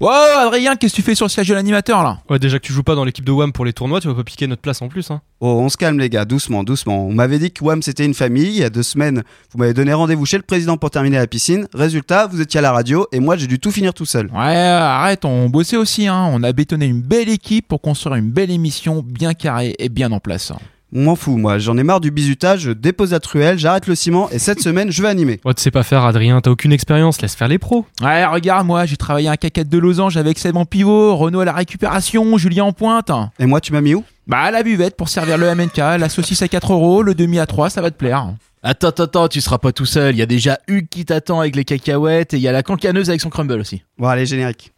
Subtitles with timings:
[0.00, 0.08] Wow,
[0.46, 2.20] Adrien, qu'est-ce que tu fais sur le siège de l'animateur là?
[2.30, 4.14] Ouais, déjà que tu joues pas dans l'équipe de WAM pour les tournois, tu vas
[4.14, 5.10] pas piquer notre place en plus.
[5.10, 5.20] Hein.
[5.40, 7.06] Oh, on se calme les gars, doucement, doucement.
[7.06, 8.46] On m'avait dit que WAM c'était une famille.
[8.46, 11.26] Il y a deux semaines, vous m'avez donné rendez-vous chez le président pour terminer la
[11.26, 11.68] piscine.
[11.74, 14.30] Résultat, vous étiez à la radio et moi j'ai dû tout finir tout seul.
[14.32, 16.30] Ouais, arrête, on bossait aussi, hein.
[16.32, 20.10] On a bétonné une belle équipe pour construire une belle émission bien carrée et bien
[20.12, 20.50] en place.
[20.92, 24.28] M'en fous, moi, j'en ai marre du bizutage, je dépose la truelle, j'arrête le ciment
[24.30, 25.40] et cette semaine je vais animer.
[25.44, 27.86] Ouais, tu sais pas faire, Adrien, t'as aucune expérience, laisse faire les pros.
[28.02, 31.44] Ouais, regarde, moi, j'ai travaillé un caquette de losange avec Seb en pivot, Renault à
[31.44, 33.12] la récupération, Julien en pointe.
[33.38, 34.02] Et moi, tu m'as mis où?
[34.26, 37.38] Bah, à la buvette pour servir le MNK, la saucisse à 4 euros, le demi
[37.38, 38.34] à 3, ça va te plaire.
[38.62, 40.14] Attends, attends, attends, tu seras pas tout seul.
[40.14, 42.62] Il y a déjà Hugues qui t'attend avec les cacahuètes et il y a la
[42.62, 43.82] cancaneuse avec son crumble aussi.
[43.96, 44.72] Bon, allez, générique.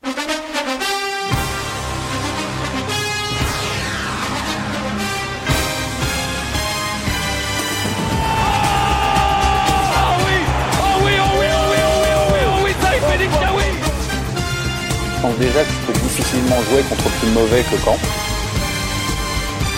[15.22, 17.94] Pense déjà que tu peux difficilement jouer contre plus mauvais que Caen.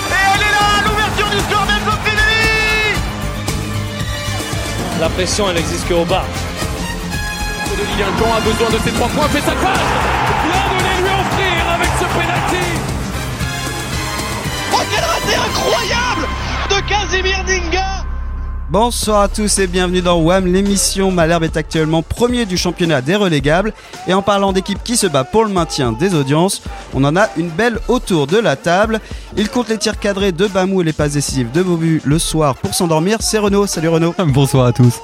[0.08, 1.66] Et elle est là, l'ouverture du score
[5.00, 6.24] La pression, elle n'existe qu'au bas.
[7.76, 9.90] Le Ligue 1 Caen a besoin de ses trois points, fait sa passe
[10.44, 12.66] Bien de les lui offrir avec ce penalty
[14.72, 16.28] Oh, quel raté incroyable
[16.70, 18.03] de Casimir Dinga
[18.70, 23.14] Bonsoir à tous et bienvenue dans WAM, l'émission Malherbe est actuellement premier du championnat des
[23.14, 23.74] relégables.
[24.08, 26.62] Et en parlant d'équipe qui se bat pour le maintien des audiences,
[26.94, 29.00] on en a une belle autour de la table.
[29.36, 32.54] Il compte les tirs cadrés de Bamou et les passes décisives de Bobu le soir
[32.54, 33.18] pour s'endormir.
[33.20, 34.14] C'est Renaud, salut Renaud.
[34.28, 34.94] Bonsoir à tous.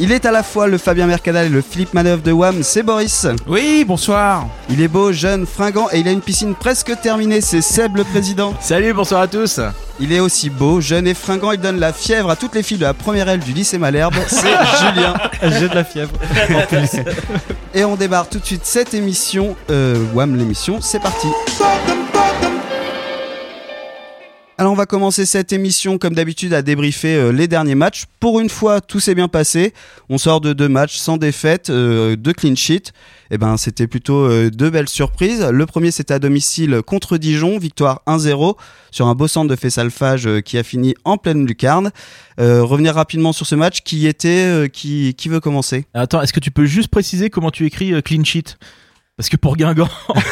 [0.00, 2.82] Il est à la fois le Fabien Mercadal et le Philippe Manœuvre de WAM, c'est
[2.82, 3.28] Boris.
[3.46, 4.48] Oui, bonsoir.
[4.68, 8.04] Il est beau, jeune, fringant et il a une piscine presque terminée, c'est Seb le
[8.04, 8.52] président.
[8.60, 9.60] Salut, bonsoir à tous.
[9.98, 12.76] Il est aussi beau, jeune et fringant, il donne la fièvre à toutes les filles
[12.76, 14.36] de la première aile du lycée Malherbe, c'est
[14.78, 15.14] Julien.
[15.42, 16.12] J'ai de la fièvre.
[16.54, 17.00] En plus.
[17.74, 21.28] Et on démarre tout de suite cette émission, euh, WAM l'émission, c'est parti.
[24.58, 28.04] Alors on va commencer cette émission comme d'habitude à débriefer euh, les derniers matchs.
[28.20, 29.74] Pour une fois, tout s'est bien passé.
[30.08, 32.92] On sort de deux matchs sans défaite, euh, deux clean sheets.
[33.30, 35.44] Et ben c'était plutôt euh, deux belles surprises.
[35.44, 38.56] Le premier c'était à domicile contre Dijon, victoire 1-0
[38.90, 41.90] sur un beau centre de Fessalfage euh, qui a fini en pleine lucarne.
[42.38, 45.86] Revenir rapidement sur ce match qui était qui qui veut commencer?
[45.94, 48.56] Attends, est-ce que tu peux juste préciser comment tu écris clean sheet?
[49.16, 49.88] Parce que pour Guingamp.
[50.08, 50.30] Parce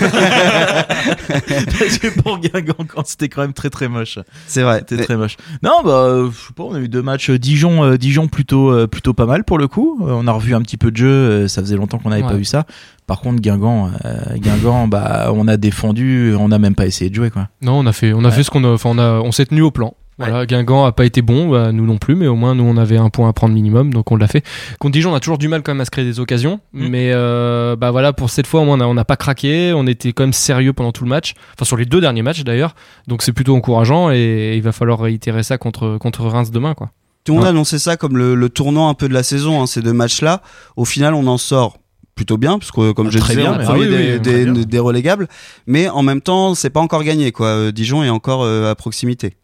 [1.99, 4.19] que pour Guingamp, quand c'était quand même très très moche.
[4.47, 4.85] C'est vrai.
[4.87, 5.39] C'était très moche.
[5.63, 8.29] Non, bah, euh, je sais pas, on a eu deux matchs euh, Dijon, euh, Dijon
[8.29, 9.99] plutôt, euh, plutôt pas mal pour le coup.
[10.03, 12.23] Euh, on a revu un petit peu de jeu, euh, ça faisait longtemps qu'on n'avait
[12.23, 12.67] pas vu ça.
[13.07, 17.15] Par contre, Guingamp, euh, Guingamp, bah, on a défendu, on n'a même pas essayé de
[17.15, 17.49] jouer, quoi.
[17.63, 18.35] Non, on a fait, on a Ouais.
[18.35, 19.95] fait ce qu'on a, enfin, on a, on s'est tenu au plan.
[20.19, 22.77] Voilà, Guingamp a pas été bon, bah, nous non plus, mais au moins nous on
[22.77, 24.45] avait un point à prendre minimum, donc on l'a fait.
[24.79, 26.89] Contre Dijon, on a toujours du mal quand même à se créer des occasions, Mm.
[26.89, 29.87] mais euh, bah voilà, pour cette fois au moins on a- n'a pas craqué, on
[29.87, 32.75] était quand même sérieux pendant tout le match, enfin sur les deux derniers matchs d'ailleurs,
[33.09, 36.91] donc c'est plutôt encourageant et il va falloir réitérer ça contre contre Reims demain quoi.
[37.25, 37.51] Tout le monde Ouais.
[37.51, 40.43] annonçait ça comme le, le tournant un peu de la saison, hein, ces deux matchs-là.
[40.77, 41.79] Au final, on en sort
[42.15, 43.97] plutôt bien, parce que comme Ah, je disais, bien, on mais- premier ah oui, des,
[44.13, 44.53] oui, des- très bien.
[44.65, 45.27] des relégables.
[45.67, 47.47] Mais en même temps, c'est pas encore gagné, quoi.
[47.47, 49.37] Euh, Dijon est encore euh, à proximité.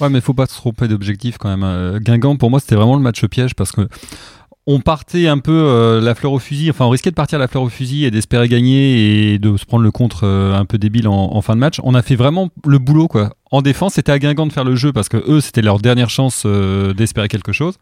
[0.00, 1.64] Ouais, mais faut pas se tromper d'objectif quand même.
[1.64, 3.88] Euh, Guingamp, pour moi, c'était vraiment le match piège parce que
[4.70, 6.70] on partait un peu euh, la fleur au fusil.
[6.70, 9.64] Enfin, on risquait de partir la fleur au fusil et d'espérer gagner et de se
[9.64, 11.80] prendre le contre euh, un peu débile en, fin de match.
[11.82, 13.30] On a fait vraiment le boulot, quoi.
[13.50, 16.10] En défense, c'était à Guingamp de faire le jeu parce que eux, c'était leur dernière
[16.10, 17.76] chance d'espérer quelque chose.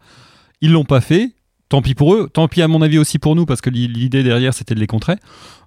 [0.61, 1.31] Ils l'ont pas fait.
[1.69, 3.89] Tant pis pour eux, tant pis à mon avis aussi pour nous parce que l'i-
[3.89, 5.15] l'idée derrière c'était de les contrer.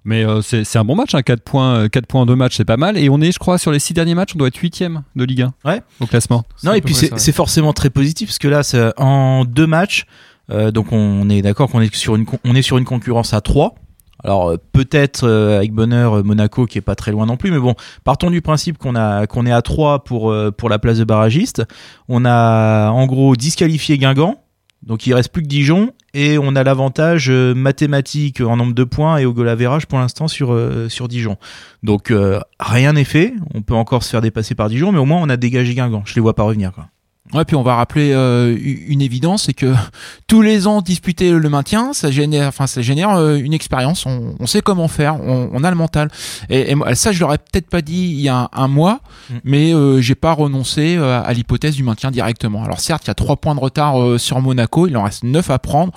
[0.03, 2.57] Mais euh, c'est c'est un bon match, hein, 4 points, 4 points en 2 matchs,
[2.57, 2.97] c'est pas mal.
[2.97, 4.83] Et on est, je crois, sur les 6 derniers matchs, on doit être 8
[5.15, 5.81] de Ligue 1 Ouais.
[5.99, 6.43] au classement.
[6.63, 10.05] Non, et puis c'est forcément très positif parce que là, c'est en deux matchs,
[10.49, 13.41] euh, donc on est d'accord qu'on est sur une on est sur une concurrence à
[13.41, 13.75] 3
[14.23, 17.51] Alors euh, peut-être euh, avec bonheur euh, Monaco qui est pas très loin non plus,
[17.51, 20.79] mais bon, partons du principe qu'on a qu'on est à 3 pour euh, pour la
[20.79, 21.61] place de barragiste.
[22.09, 24.40] On a en gros disqualifié Guingamp,
[24.83, 28.83] donc il reste plus que Dijon et on a l'avantage euh, mathématique en nombre de
[28.83, 31.37] points et au goal average pour l'instant sur euh, sur Dijon.
[31.83, 35.05] Donc euh, rien n'est fait, on peut encore se faire dépasser par Dijon, mais au
[35.05, 36.03] moins on a dégagé Guingamp.
[36.05, 36.87] Je les vois pas revenir quoi.
[37.33, 38.57] Ouais, puis on va rappeler euh,
[38.87, 39.73] une évidence, c'est que
[40.27, 44.05] tous les ans disputer le maintien, ça génère, enfin ça génère euh, une expérience.
[44.05, 46.09] On, on sait comment faire, on, on a le mental.
[46.49, 48.99] Et, ça, je l'aurais peut-être pas dit il y a un, un mois,
[49.29, 49.35] Mm.
[49.43, 52.63] mais euh, j'ai pas renoncé euh, à l'hypothèse du maintien directement.
[52.63, 55.49] Alors certes, il y a trois points de retard sur Monaco, il en reste neuf
[55.49, 55.93] à prendre.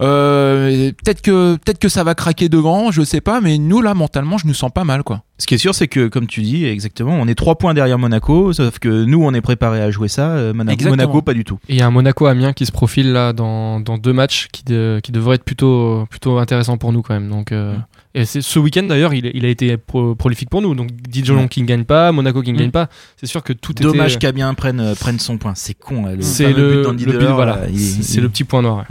[0.00, 3.94] Euh, peut-être que peut-être que ça va craquer devant, je sais pas, mais nous là
[3.94, 5.22] mentalement, je nous sens pas mal quoi.
[5.38, 7.98] Ce qui est sûr, c'est que, comme tu dis, exactement, on est trois points derrière
[7.98, 10.30] Monaco, sauf que nous, on est préparé à jouer ça.
[10.30, 11.02] euh, Mona- Exactement.
[11.08, 11.58] Monaco, pas du tout.
[11.68, 14.46] Et il y a un Monaco Amiens qui se profile là dans, dans deux matchs
[14.52, 17.28] qui, de- qui devraient être plutôt, plutôt intéressants pour nous quand même.
[17.28, 17.74] Donc euh,
[18.14, 20.74] Et c'est ce week-end d'ailleurs, il, il a été pro- prolifique pour nous.
[20.74, 21.48] Donc Dijon Ouais.
[21.48, 22.60] qui ne gagne pas, Monaco qui ne Mm.
[22.60, 22.88] gagne pas.
[23.18, 24.26] C'est sûr que tout Dommage était.
[24.26, 25.54] qu'Amiens prenne, euh, prenne son point.
[25.54, 26.04] C'est con.
[26.06, 27.60] le C'est le, but le but, voilà.
[27.74, 28.84] C'est il- le petit point noir.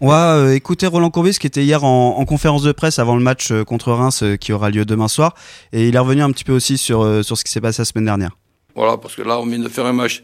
[0.00, 3.16] On va euh, écouter Roland Courbis qui était hier en, en conférence de presse avant
[3.16, 5.34] le match euh, contre Reims euh, qui aura lieu demain soir.
[5.72, 7.80] Et il est revenu un petit peu aussi sur, euh, sur ce qui s'est passé
[7.82, 8.36] la semaine dernière.
[8.76, 10.22] Voilà, parce que là, on vient de faire un match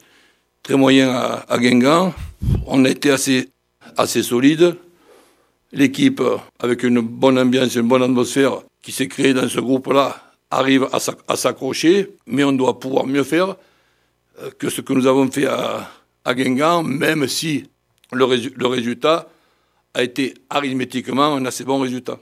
[0.62, 2.14] très moyen à, à Guingamp.
[2.68, 3.48] On a été assez,
[3.96, 4.76] assez solide.
[5.74, 6.22] L'équipe,
[6.60, 10.16] avec une bonne ambiance, une bonne atmosphère qui s'est créée dans ce groupe-là,
[10.50, 13.56] arrive à s'ac- à s'accrocher, mais on doit pouvoir mieux faire
[14.40, 15.90] euh, que ce que nous avons fait à,
[16.34, 17.64] Guingamp, même si
[18.12, 18.24] le,
[18.56, 19.28] le résultat
[19.94, 22.18] a été arithmétiquement un assez bon résultat.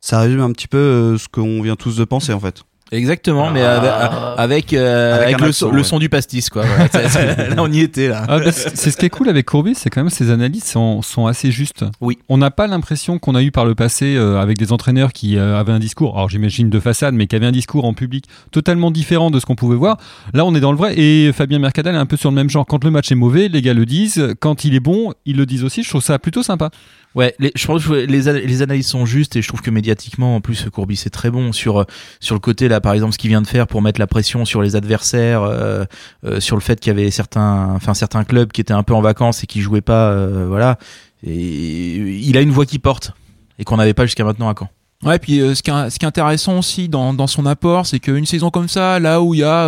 [0.00, 2.62] Ça résume un petit peu euh, ce qu'on vient tous de penser en fait.
[2.92, 3.90] Exactement, mais avec,
[4.36, 5.84] avec, euh, Avec avec un le, son, le ouais.
[5.84, 6.64] son du pastis, quoi.
[6.64, 8.24] Voilà, ça, c'est- là, on y était, là.
[8.28, 10.64] Ah, bah, c'est c'est ce qui est cool avec Courbis, c'est quand même ses analyses
[10.64, 11.84] sont, sont assez justes.
[12.00, 12.18] Oui.
[12.28, 15.36] On n'a pas l'impression qu'on a eu par le passé euh, avec des entraîneurs qui
[15.36, 18.24] euh, avaient un discours, alors j'imagine de façade, mais qui avaient un discours en public
[18.50, 19.96] totalement différent de ce qu'on pouvait voir.
[20.34, 22.50] Là, on est dans le vrai et Fabien Mercadal est un peu sur le même
[22.50, 22.66] genre.
[22.66, 24.34] Quand le match est mauvais, les gars le disent.
[24.40, 25.82] Quand il est bon, ils le disent aussi.
[25.82, 26.70] Je trouve ça plutôt sympa.
[27.16, 28.06] Ouais, les, je pense que les,
[28.46, 31.52] les analyses sont justes et je trouve que médiatiquement, en plus, Courbis est très bon
[31.52, 31.84] sur, euh,
[32.20, 34.44] sur le côté, là, par exemple, ce qu'il vient de faire pour mettre la pression
[34.44, 35.84] sur les adversaires, euh,
[36.24, 38.94] euh, sur le fait qu'il y avait certains, enfin, certains clubs qui étaient un peu
[38.94, 40.78] en vacances et qui jouaient pas, voilà.
[41.26, 43.12] Et il a une voix qui porte
[43.58, 44.70] et qu'on n'avait pas jusqu'à maintenant à Caen.
[45.02, 47.86] Ouais, puis euh, ce, qui est, ce qui est intéressant aussi dans, dans son apport,
[47.86, 49.66] c'est qu'une saison comme ça, là où il y a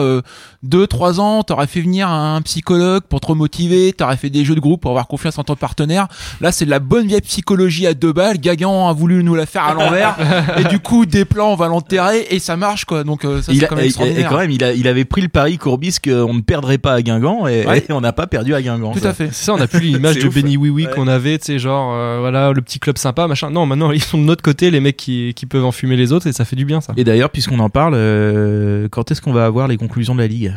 [0.69, 4.61] 2-3 ans, t'aurais fait venir un psychologue pour te remotiver, t'aurais fait des jeux de
[4.61, 6.07] groupe pour avoir confiance en ton partenaire.
[6.43, 8.37] Là, c'est de la bonne vieille psychologie à deux balles.
[8.39, 10.17] Gagan a voulu nous la faire à l'envers,
[10.59, 13.03] et du coup, des plans, on va l'enterrer, et ça marche, quoi.
[13.03, 15.29] Donc, euh, ça, c'est quand même et- quand même, il, a, il avait pris le
[15.29, 17.79] pari Courbis qu'on ne perdrait pas à Guingamp et, Ouais.
[17.89, 18.93] et on n'a pas perdu à Guingamp.
[18.93, 19.11] Tout ça.
[19.11, 19.29] à fait.
[19.33, 20.35] C'est ça, on a plus l'image de ouf.
[20.35, 20.93] Benny Oui Oui Ouais.
[20.95, 23.51] qu'on avait, tu sais, genre, euh, voilà, le petit club sympa, machin.
[23.51, 26.27] Non, maintenant, ils sont de notre côté, les mecs qui, qui peuvent enfumer les autres,
[26.27, 26.93] et ça fait du bien, ça.
[26.97, 30.27] Et d'ailleurs, puisqu'on en parle, euh, quand est-ce qu'on va avoir les conclusions de la
[30.27, 30.55] Ligue?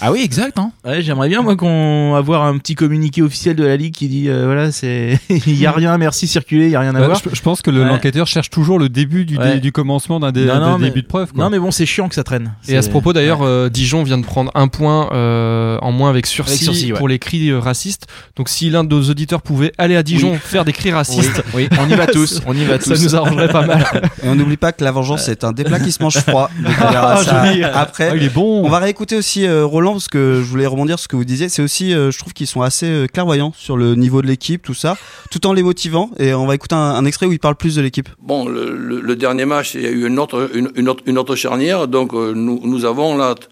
[0.00, 0.72] Ah oui, exact, hein.
[0.84, 4.28] Ouais, j'aimerais bien moi qu'on avoir un petit communiqué officiel de la ligue qui dit
[4.28, 7.06] euh, voilà c'est il y a rien merci circuler il y a rien à Ouais,
[7.06, 7.20] voir.
[7.24, 7.86] je, je pense que le- Ouais.
[7.88, 9.54] l'enquêteur cherche toujours le début du, Ouais.
[9.54, 10.46] dé- du commencement d'un dé-
[10.78, 11.32] mais- début de preuve.
[11.32, 11.44] Quoi.
[11.44, 12.52] Non mais bon c'est chiant que ça traîne.
[12.68, 16.10] Et à ce propos d'ailleurs, euh, Dijon vient de prendre un point euh, en moins
[16.10, 16.98] avec sursis, Avec sursis, ouais.
[16.98, 18.06] pour les cris racistes.
[18.36, 20.38] Donc si l'un de nos auditeurs pouvait aller à Dijon Oui.
[20.42, 23.48] faire des cris racistes, oui, on y va tous, on y va ça nous arrangerait
[23.48, 23.84] pas mal.
[24.22, 26.50] Et on n'oublie pas que la vengeance c'est un déplat qui se mange froid.
[26.62, 27.42] Donc on verra Ah, ça
[27.74, 28.10] après.
[28.12, 28.64] Ah, il est bon.
[28.64, 31.24] On va réécouter aussi euh, Roland parce que je voulais rebondir sur ce que vous
[31.24, 31.48] disiez.
[31.48, 34.62] C'est aussi, euh, je trouve qu'ils sont assez euh, clairvoyants sur le niveau de l'équipe,
[34.62, 34.98] tout ça,
[35.30, 36.10] tout en les motivant.
[36.18, 38.08] Et on va écouter un, extrait où il parle plus de l'équipe.
[38.20, 41.88] Bon, le, dernier match, il y a eu une autre, une, autre, une autre charnière.
[41.88, 43.46] Donc, euh, nous, nous avons là t-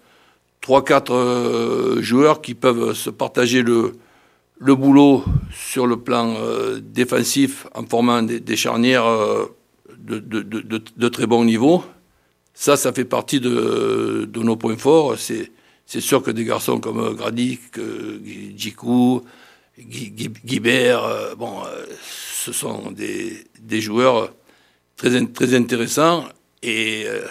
[0.61, 3.93] trois, quatre euh, joueurs qui peuvent se partager le,
[4.59, 6.35] le boulot sur le plan
[6.81, 9.07] défensif en formant des, charnières
[9.97, 11.83] de, de- de très bon niveau.
[12.53, 15.15] Ça, ça fait partie de, de nos points forts.
[15.17, 15.51] C'est,
[15.91, 19.23] c'est sûr que des garçons comme euh, Gradic, Gui- Djikou,
[19.79, 21.85] Guibert, euh, bon, euh,
[22.45, 24.31] ce sont des, des joueurs
[24.97, 26.25] très, in- très intéressants.
[26.61, 27.21] Et euh,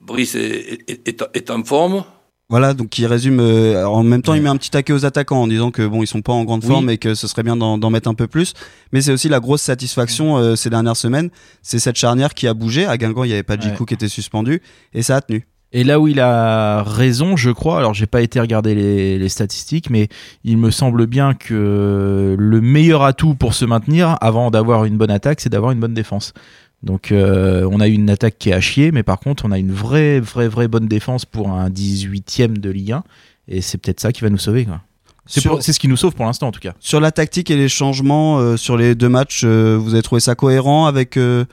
[0.00, 2.04] Brice est, est- est- est en forme.
[2.48, 3.38] Voilà, donc il résume.
[3.40, 6.02] alors, en même temps, il met un petit taquet aux attaquants en disant que bon,
[6.02, 6.70] ils sont pas en grande Oui.
[6.70, 8.52] forme et que ce serait bien d'en mettre un peu plus.
[8.92, 11.30] Mais c'est aussi la grosse satisfaction ces dernières semaines.
[11.62, 12.84] C'est cette charnière qui a bougé.
[12.84, 14.60] À Guingamp, il y avait pas Djikou qui était suspendu
[14.92, 15.46] et ça a tenu.
[15.72, 19.28] Et là où il a raison, je crois, alors j'ai pas été regarder les, les
[19.30, 20.08] statistiques, mais
[20.44, 25.10] il me semble bien que le meilleur atout pour se maintenir avant d'avoir une bonne
[25.10, 26.34] attaque, c'est d'avoir une bonne défense.
[26.82, 29.52] Donc euh, on a eu une attaque qui est à chier, mais par contre on
[29.52, 33.04] a une vraie, vraie, vraie bonne défense pour un 18ème de Ligue 1,
[33.48, 34.64] et c'est peut-être ça qui va nous sauver.
[34.66, 34.80] quoi.
[35.24, 36.72] C'est Sur- pour- c'est ce qui nous sauve pour l'instant en tout cas.
[36.80, 40.20] Sur la tactique et les changements euh, sur les deux matchs, euh, vous avez trouvé
[40.20, 41.44] ça cohérent avec euh,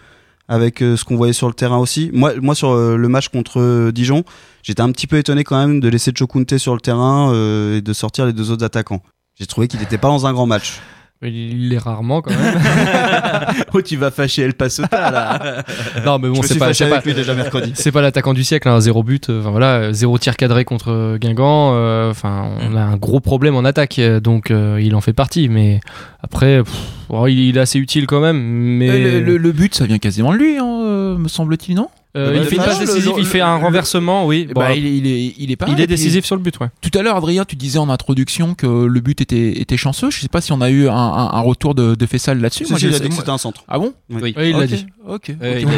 [0.50, 2.10] avec euh, ce qu'on voyait sur le terrain aussi.
[2.12, 4.24] Moi, moi sur euh, le match contre euh, Dijon,
[4.64, 7.94] j'étais un petit peu étonné quand même de laisser Chokunte sur le terrain et de
[7.94, 9.02] sortir les deux autres attaquants.
[9.40, 10.82] J'ai trouvé qu'il n'était pas dans un grand match.
[11.22, 12.56] Il l'est rarement quand même.
[13.74, 15.64] oh tu vas fâcher El Pasota là
[16.06, 17.74] non, mais bon, c'est pas, fâché c'est pas, avec lui déjà mercredi.
[17.76, 20.92] c'est pas l'attaquant du siècle, hein, zéro but, euh, enfin voilà, zéro tir cadré contre
[20.92, 21.74] euh, Guingamp.
[21.74, 25.50] euh, Enfin, on a un gros problème en attaque, donc euh, il en fait partie.
[25.50, 25.82] Mais
[26.24, 26.74] après, pff,
[27.10, 28.38] oh, il, il est assez utile quand même.
[28.42, 31.90] Mais Le, le- le but, ça vient quasiment de lui, hein, euh, me semble-t-il, non?
[32.18, 34.48] Euh, il fait une passe décisive, il fait un le- renversement, oui.
[34.52, 36.42] Bon, Bah, il, est- il est, il est pas il est puis, décisif sur le
[36.42, 36.68] but, ouais.
[36.82, 40.10] Tout à l'heure, Adrien, tu disais en introduction que le but était, était chanceux.
[40.10, 42.66] Je sais pas si on a eu un, un- un retour de, de Fessal là-dessus.
[42.66, 43.64] Si, Moi, si, j'ai- a dit que c'était un centre.
[43.68, 43.94] Ah bon?
[44.10, 44.34] Oui.
[44.36, 44.88] Oui, il l'a dit.
[45.08, 45.30] Ok.
[45.42, 45.72] Il a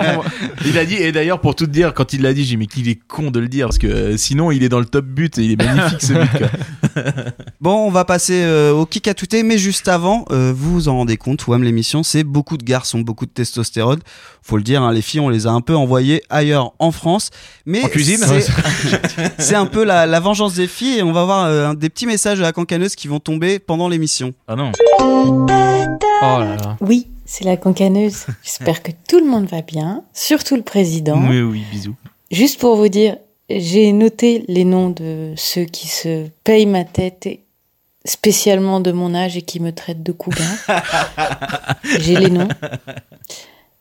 [0.00, 0.24] autant
[0.86, 0.94] dit.
[0.94, 2.98] et d'ailleurs pour tout te dire, quand il l'a dit, j'ai dit mais qu'il est
[3.06, 5.44] con de le dire, parce que euh, sinon il est dans le top but et
[5.44, 6.30] il est magnifique ce but.
[6.38, 6.48] Quoi.
[7.60, 10.88] Bon, on va passer euh, au kick à tweeter, mais juste avant, euh, vous vous
[10.88, 13.98] en rendez compte, WAM l'émission, c'est beaucoup de garçons, beaucoup de testostérone.
[14.42, 17.30] Faut le dire, hein, les filles, on les a un peu envoyées ailleurs en France.
[17.66, 18.18] Mais En cuisine
[19.38, 22.06] c'est- un peu la, la vengeance des filles et on va voir euh, des petits
[22.06, 24.32] messages à la cancaneuse qui vont tomber pendant l'émission.
[24.46, 24.70] Ah non.
[25.00, 25.46] Oh
[26.22, 26.76] là là.
[26.80, 28.26] Oui, c'est la cancaneuse.
[28.42, 31.20] J'espère que tout le monde va bien, surtout le président.
[31.28, 31.94] Oui, oui, bisous.
[32.30, 33.16] Juste pour vous dire,
[33.48, 37.44] j'ai noté les noms de ceux qui se payent ma tête, et
[38.04, 40.48] spécialement de mon âge et qui me traitent de cougar.
[41.98, 42.48] j'ai les noms.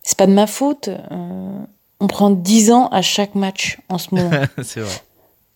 [0.04, 0.88] C'est pas de ma faute.
[0.88, 1.60] euh,
[2.00, 4.32] on prend 10 ans à chaque match en ce moment.
[4.64, 4.96] c'est vrai.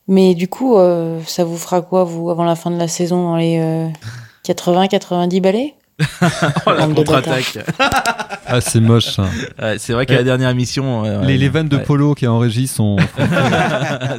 [0.07, 3.23] Mais du coup, euh, ça vous fera quoi, vous, avant la fin de la saison,
[3.23, 3.91] dans les
[4.45, 5.75] 80-90 balais?
[6.65, 7.59] Oh, la contre-attaque.
[8.45, 9.17] Ah, c'est moche.
[9.61, 11.05] Ouais, c'est vrai qu'à la dernière émission.
[11.05, 11.83] euh, les, les vannes de ouais.
[11.83, 12.97] Polo qui est en régie sont.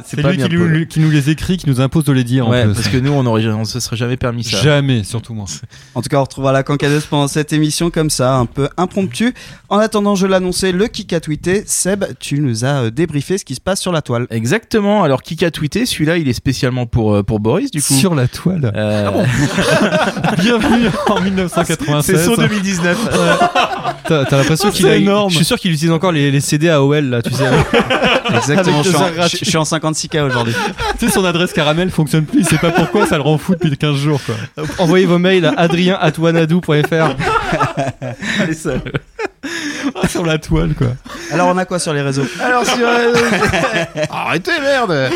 [0.05, 2.23] c'est C'est pas lui qui, nous- qui nous les écrit, qui nous impose de les
[2.23, 2.73] dire Ouais, en plus.
[2.75, 4.57] parce que nous, on on se serait jamais permis ça.
[4.61, 5.45] Jamais, surtout moi.
[5.95, 9.33] En tout cas, on retrouvera la cancaneuse pendant cette émission comme ça, un peu impromptu.
[9.69, 11.63] En attendant, je l'annonçais, le kick a tweeté.
[11.65, 14.27] Seb, tu nous as euh, débriefé ce qui se passe sur la toile.
[14.29, 15.03] Exactement.
[15.03, 17.93] Alors, qui a tweeté Celui-là, il est spécialement pour, euh, pour Boris, du coup.
[17.93, 18.71] Sur la toile.
[18.75, 19.09] Euh,
[20.39, 21.19] Bienvenue en
[21.81, 22.15] 1996.
[22.19, 22.97] c'est son 2019.
[24.07, 24.95] T'as l'impression qu'il a.
[24.95, 25.29] énorme.
[25.31, 27.43] Je suis sûr qu'il utilise encore les, les CD AOL là, tu sais.
[28.35, 29.39] Exactement, je suis, en, heures gratuites.
[29.41, 30.53] je- je suis en 56K aujourd'hui.
[30.99, 32.39] Tu sais, son adresse caramel fonctionne plus.
[32.41, 34.35] Il sait pas pourquoi, ça le rend fou depuis 15 jours, quoi.
[34.79, 37.15] Envoyez vos mails à adrien@wanadoo.fr.
[38.39, 38.71] Allez, ça.
[39.95, 40.87] Ah, sur la toile, quoi.
[41.31, 42.25] Alors, on a quoi sur les réseaux?
[42.39, 42.87] Alors sur
[44.09, 45.09] arrêtez merde.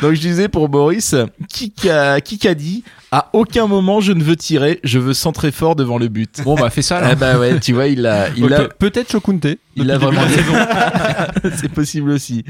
[0.00, 1.14] Donc je disais pour Boris,
[1.48, 5.50] qui a, qui a dit à aucun moment je ne veux tirer, je veux centrer
[5.50, 6.40] fort devant le but.
[6.44, 7.14] Bon, bah, fais ça, Ah là.
[7.14, 9.46] bah ouais, tu vois, il l'a, il l'a, Peut-être Chokunte.
[9.76, 10.54] il le vraiment saison.
[11.56, 12.44] C'est possible aussi.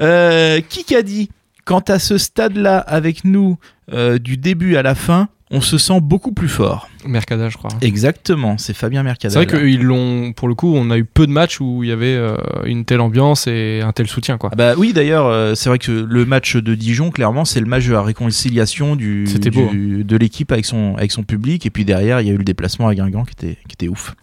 [0.00, 1.30] Euh, qui a dit
[1.64, 3.58] quant à ce stade-là avec nous
[3.92, 6.88] euh, du début à la fin, on se sent beaucoup plus fort.
[7.06, 7.70] Mercada, je crois.
[7.82, 9.32] Exactement, c'est Fabien Mercadal.
[9.32, 11.90] C'est vrai qu'ils l'ont, pour le coup, on a eu peu de matchs où il
[11.90, 14.50] y avait euh, une telle ambiance et un tel soutien, quoi.
[14.52, 17.66] Ah bah oui d'ailleurs euh, c'est vrai que le match de Dijon clairement c'est le
[17.66, 19.70] match de la réconciliation du, hein.
[20.04, 22.44] de l'équipe avec son avec son public et puis derrière il y a eu le
[22.44, 24.14] déplacement à Guingamp qui était qui était ouf.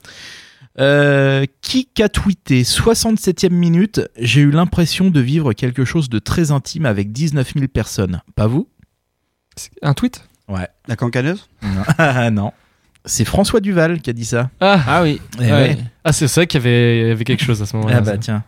[0.80, 6.52] Euh, qui a tweeté 67e minute j'ai eu l'impression de vivre quelque chose de très
[6.52, 8.68] intime avec 19 000 personnes pas vous?
[9.82, 10.29] Un tweet?
[10.88, 12.52] La cancaneuse non, non.
[13.06, 15.22] c'est François Duval qui a dit ça Ah, Ah oui.
[15.40, 15.52] Eh Ouais.
[15.52, 15.78] ouais.
[16.04, 17.96] ah c'est vrai qu'il y avait, il y avait quelque chose à ce moment-là.
[17.98, 18.18] Ah bah ça.
[18.18, 18.44] tiens.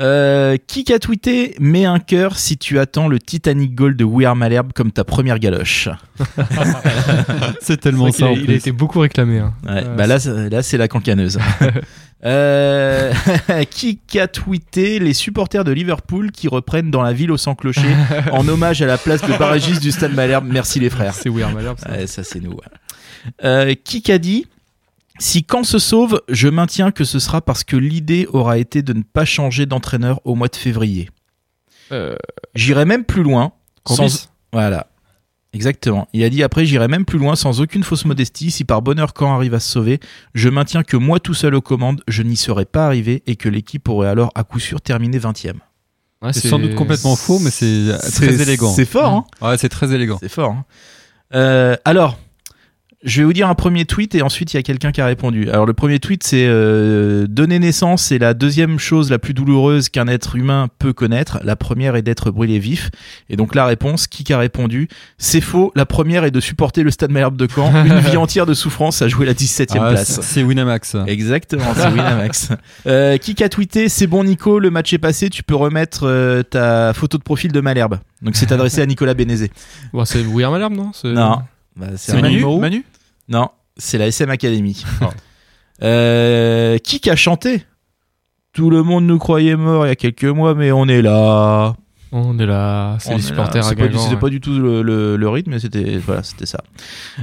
[0.00, 4.26] Euh, qui a tweeté Mets un cœur si tu attends le Titanic Goal de We
[4.26, 5.90] Are Malherbe comme ta première galoche.
[7.60, 8.26] C'est tellement ça.
[8.26, 9.38] en il a été beaucoup réclamé.
[9.40, 9.52] hein.
[9.64, 11.38] Ouais, Euh, bah là, c'est- là c'est la cancaneuse.
[12.24, 13.12] euh,
[13.70, 17.94] qui a tweeté les supporters de Liverpool qui reprennent dans la ville au sans clocher
[18.32, 20.46] en hommage à la place de barragiste du Stade Malherbe?
[20.46, 21.14] Merci les frères.
[21.14, 21.90] C'est Weird Malherbe, ça.
[21.90, 22.52] Ouais, ça c'est nous.
[22.52, 23.34] ouais.
[23.44, 24.46] Euh, qui a dit?
[25.18, 28.92] Si Caen se sauve, je maintiens que ce sera parce que l'idée aura été de
[28.92, 31.10] ne pas changer d'entraîneur au mois de février.
[31.92, 32.16] Euh,
[32.54, 33.52] J'irai même plus loin.
[33.86, 34.30] Sans...
[34.52, 34.86] Voilà.
[35.54, 36.08] Exactement.
[36.14, 38.50] Il a dit après, j'irai même plus loin sans aucune fausse modestie.
[38.50, 40.00] Si par bonheur Caen arrive à se sauver,
[40.34, 43.48] je maintiens que moi tout seul aux commandes, je n'y serais pas arrivé et que
[43.50, 45.56] l'équipe aurait alors à coup sûr terminé 20ème.
[46.22, 48.72] ouais, C'est sans doute complètement faux, mais c'est très élégant.
[48.72, 50.16] C'est fort, hein Ouais, c'est très élégant.
[50.20, 50.52] C'est fort.
[50.52, 50.64] hein.
[51.34, 52.18] Euh, alors,
[53.04, 55.06] je vais vous dire un premier tweet et ensuite il y a quelqu'un qui a
[55.06, 55.50] répondu.
[55.50, 59.88] Alors le premier tweet c'est euh, donner naissance c'est la deuxième chose la plus douloureuse
[59.88, 61.40] qu'un être humain peut connaître.
[61.42, 62.90] La première est d'être brûlé vif.
[63.28, 64.88] Et donc la réponse, qui a répondu?
[65.18, 65.72] C'est faux.
[65.74, 67.72] La première est de supporter le Stade Malherbe de Caen.
[67.84, 70.20] Une vie entière de souffrance à jouer la 17e Ah, place.
[70.20, 70.96] c'est- Winamax.
[71.06, 72.48] Exactement, c'est Winamax.
[72.86, 76.42] Euh, qui a tweeté C'est bon Nico, le match est passé, tu peux remettre euh,
[76.42, 77.98] ta photo de profil de Malherbe.
[78.22, 79.50] Donc c'est adressé à Nicolas Bénézé.
[79.92, 80.92] Bon, c'est Weird Malherbe, non?
[81.04, 81.38] Non.
[81.74, 82.60] Bah, c'est Manu numéro.
[82.60, 82.84] Manu?
[83.28, 84.84] Non, c'est la SM Academy.
[85.02, 85.84] Oh.
[85.84, 87.64] Euh, qui a chanté?
[88.52, 91.74] Tout le monde nous croyait morts il y a quelques mois, mais on est là.
[92.14, 93.98] On est là, c'est les supporters à Guingamp.
[93.98, 94.20] c'était ouais.
[94.20, 96.62] pas du tout le, le- le rythme, mais c'était voilà, c'était ça.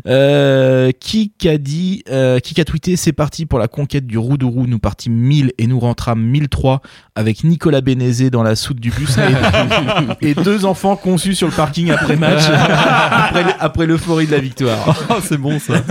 [0.07, 4.65] Euh, qui a dit, euh, qui a tweeté, c'est parti pour la conquête du Roudourou.
[4.65, 6.81] Nous partîmes 1000 et nous rentrâmes 1003
[7.15, 9.21] avec Nicolas Bénézé dans la soute du bus et,
[10.29, 14.39] et deux enfants conçus sur le parking après match, après, le- après l'euphorie de la
[14.39, 15.05] victoire.
[15.11, 15.83] Oh, c'est bon ça.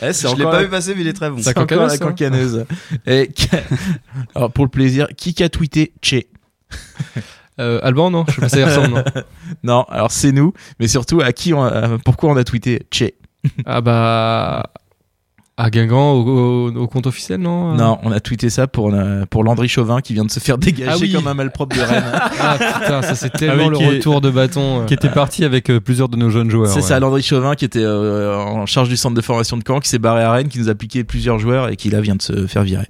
[0.00, 1.38] Eh, Je l'ai pas la- vu passer, mais il est très bon.
[1.38, 2.66] Ça C'est encore la cancaneuse.
[3.06, 3.48] Et qui-
[4.34, 6.24] Alors pour le plaisir, qui a tweeté Che?
[7.60, 9.02] Euh, Alban, non Je sais pas si ça y ressemble, non
[9.62, 13.12] Non, alors c'est nous, mais surtout à qui on a- pourquoi on a tweeté Che?
[13.66, 14.62] Ah bah.
[15.58, 16.22] À Guingamp, au,
[16.70, 20.00] au- au compte officiel, non Non, on a tweeté ça pour, euh, pour Landry Chauvin
[20.00, 21.12] qui vient de se faire dégager Ah oui.
[21.12, 22.04] comme un malpropre de Rennes.
[22.40, 24.80] Ah putain, ça c'est tellement Ah oui, le est- retour de bâton.
[24.80, 24.84] euh.
[24.86, 26.68] Qui était parti avec euh, plusieurs de nos jeunes joueurs.
[26.68, 26.80] C'est ouais.
[26.82, 29.90] ça, Landry Chauvin qui était euh, en charge du centre de formation de Caen, qui
[29.90, 32.22] s'est barré à Rennes, qui nous a piqué plusieurs joueurs et qui là vient de
[32.22, 32.86] se faire virer.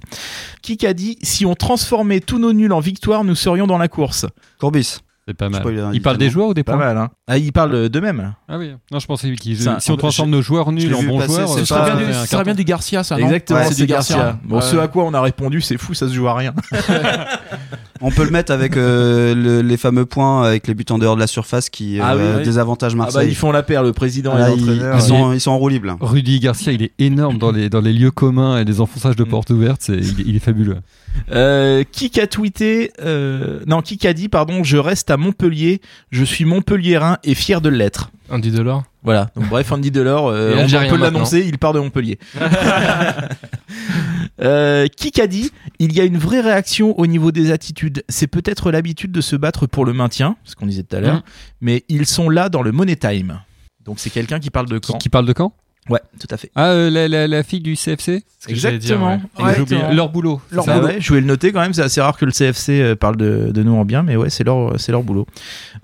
[0.61, 3.89] Qui a dit si on transformait tous nos nuls en victoires, nous serions dans la
[3.89, 4.25] course
[4.59, 4.99] Courbis.
[5.25, 5.63] C'est pas mal.
[5.63, 7.09] pas, il parle des joueurs ou des Pas points mal, hein.
[7.27, 8.33] Ah, il parle d'eux-mêmes.
[8.49, 8.71] Ah oui.
[8.91, 11.47] Non, je pensais qu'il Ça, si on je- transforme nos joueurs nuls en bons joueurs,
[11.47, 11.85] c'est Ce pas-
[12.25, 14.15] serait bien, du- Garcia, ça, non Exactement, Ouais, c'est du Garcia.
[14.17, 14.39] Garcia.
[14.43, 14.61] Bon, Ouais.
[14.61, 16.53] ce à quoi on a répondu, c'est fou, ça se joue à rien.
[18.01, 21.15] On peut le mettre avec euh, le- les fameux points avec les buts en dehors
[21.15, 22.43] de la surface qui Ah euh, oui, oui.
[22.43, 23.29] désavantage Ah bah, Marseille.
[23.29, 24.95] ils font la paire, le président et ils, l'entraîneur.
[24.97, 25.85] ils sont, ils sont en roue libre.
[25.87, 25.95] là.
[26.01, 29.23] Rudy Garcia, il est énorme dans les, dans les lieux communs et les enfonçages de
[29.23, 29.27] Mm.
[29.29, 29.89] portes ouvertes.
[29.89, 30.77] Il est fabuleux.
[31.31, 35.79] Euh, qui a tweeté euh, Non, qui a dit pardon, je reste à Montpellier,
[36.11, 38.09] je suis Montpelliérain et fier de l'être.
[38.29, 38.83] Andy Delors?
[39.03, 39.29] Voilà.
[39.35, 42.17] Donc bref, Andy Delors, euh, on- peut l'annoncer, il part de Montpellier.
[44.41, 48.03] euh, qui a dit Il y a une vraie réaction au niveau des attitudes.
[48.09, 51.17] C'est peut-être l'habitude de se battre pour le maintien, ce qu'on disait tout à l'heure,
[51.17, 51.23] Mm.
[51.61, 53.39] mais ils sont là dans le money time.
[53.85, 54.97] Donc c'est quelqu'un qui parle de Qui, quand?
[54.97, 55.53] qui parle de quand?
[55.89, 56.49] Ouais, tout à fait.
[56.55, 59.07] Ah, euh, la, la, la fille du CFC j'allais dire, Exactement.
[59.37, 59.43] ouais.
[59.43, 59.91] Ouais, exactement.
[59.91, 60.41] Leur boulot.
[60.51, 60.93] Leur ça boulot.
[60.99, 63.51] Je voulais le noter quand même, c'est assez rare que le CFC euh, parle de,
[63.53, 65.25] de nous en bien, mais ouais, c'est leur, c'est leur boulot.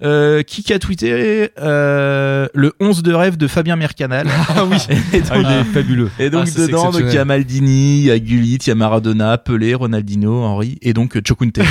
[0.04, 4.78] Euh, qui a tweeté euh, le 11 de rêve de Fabien Mercanal Ah oui.
[5.14, 6.10] Et donc, Ah, il est fabuleux.
[6.20, 7.26] et donc Ah, dedans, donc, il y a.
[7.26, 11.22] Maldini, il y a Gullit, il y a Maradona, Pelé, Ronaldinho, Henry, et donc euh,
[11.26, 11.60] Chokunte.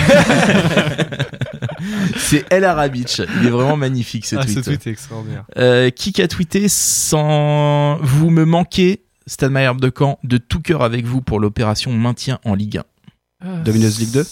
[2.17, 3.21] c'est El Arabic.
[3.41, 4.55] Il est vraiment magnifique ce Ah, tweet.
[4.57, 5.45] ce tweet est extraordinaire.
[5.57, 10.83] Euh, qui a tweeté sans vous me manquez Stade Malherbe de Caen de tout cœur
[10.83, 12.81] avec vous pour l'opération maintien en Ligue
[13.45, 13.63] 1.
[13.63, 14.25] Dominos League 2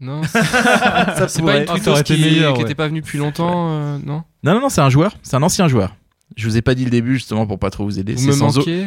[0.00, 2.64] Non, Ça c'est pas une tweetos qui, meilleur, qui ouais.
[2.66, 4.22] était pas venu depuis longtemps, euh, non?
[4.44, 5.16] Non, non, non, c'est un joueur.
[5.22, 5.96] C'est un ancien joueur.
[6.36, 8.12] Je vous ai pas dit le début justement pour pas trop vous aider.
[8.14, 8.84] Vous C'est me sans manquez?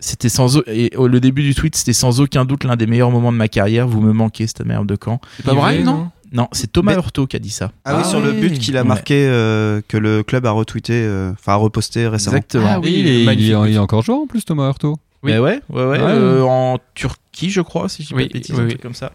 [0.00, 3.10] C'était sans et au- le début du tweet, c'était sans aucun doute l'un des meilleurs
[3.10, 3.86] moments de ma carrière.
[3.86, 5.20] Vous me manquez, Stade Malherbe de Caen.
[5.36, 6.10] C'est pas vrai, non?
[6.34, 7.70] Non, c'est Thomas Mais- Hurtaud qui a dit ça.
[7.84, 8.88] Ah, oui, Ah sur le but qu'il a Ouais.
[8.88, 12.36] marqué, euh, que le club a retweeté, euh, enfin a reposté récemment.
[12.36, 12.66] Exactement.
[12.68, 13.68] Ah oui, il, est, il, magnifique est, but.
[13.70, 14.96] il est encore joueur en plus, Thomas Hurtaud.
[15.22, 15.32] Oui.
[15.32, 15.98] Mais ouais, ouais, ouais, Ouais.
[16.00, 18.80] euh, en Turquie, je crois, si je dis Oui, pas de bêtises, oui, un truc
[18.82, 19.12] comme ça.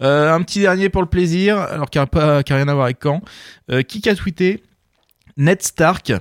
[0.00, 2.72] Euh, un petit dernier pour le plaisir, alors qui a pas, qui a rien à
[2.74, 3.20] voir avec Caen.
[3.70, 4.62] Euh, qui a tweeté?
[5.36, 6.12] Ned Stark.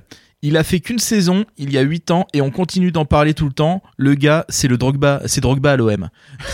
[0.42, 3.34] Il a fait qu'une saison, il y a 8 ans, et on continue d'en parler
[3.34, 3.84] tout le temps.
[3.98, 6.10] Le gars, c'est le Drogba, c'est Drogba à l'OM.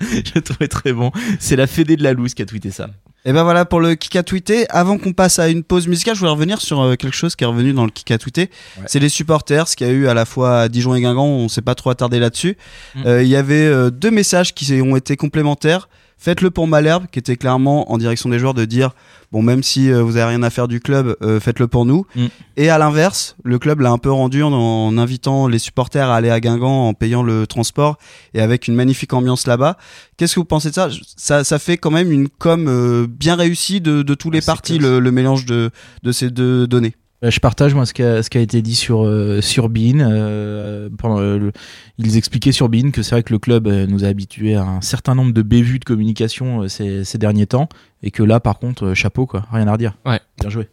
[0.00, 1.12] je trouvais très bon.
[1.38, 2.88] C'est la Fédé de la Louse qui a tweeté ça.
[3.24, 4.66] Et ben voilà pour le kick à tweeter.
[4.70, 7.42] Avant qu'on passe à une pause musicale, je voulais revenir sur euh, quelque chose qui
[7.42, 8.50] est revenu dans le kick à tweeter.
[8.78, 8.84] Ouais.
[8.86, 11.26] C'est les supporters, ce qu'il y a eu à la fois à Dijon et Guingamp.
[11.26, 12.56] On s'est pas trop attardé là-dessus.
[12.94, 13.06] Mm.
[13.06, 15.88] Euh, Il y avait euh, deux messages qui ont été complémentaires.
[16.18, 18.90] Faites-le pour Malherbe, qui était clairement en direction des joueurs de dire
[19.32, 22.06] bon même si euh, vous avez rien à faire du club, euh, faites-le pour nous.
[22.14, 22.26] Mm.
[22.56, 26.16] Et à l'inverse, le club l'a un peu rendu en, en invitant les supporters à
[26.16, 27.98] aller à Guingamp en payant le transport
[28.32, 29.76] et avec une magnifique ambiance là-bas.
[30.16, 30.88] Qu'est-ce que vous pensez de ça?
[31.16, 34.78] Ça, ça fait quand même une com euh, bien réussie de, de tous les partis,
[34.78, 35.70] le, le mélange de,
[36.02, 36.94] de ces deux données.
[37.24, 39.68] Euh, Je partage moi ce qui a, ce qui a été dit sur euh, sur
[39.68, 40.00] Bean.
[40.00, 41.52] euh, pendant euh, le-
[41.98, 44.64] ils expliquaient sur Bean que c'est vrai que le club euh, nous a habitués à
[44.64, 47.68] un certain nombre de bévues de communication ces, ces derniers temps
[48.02, 49.96] et que là par contre chapeau quoi, rien à redire.
[50.04, 50.20] Ouais.
[50.40, 50.68] Bien joué.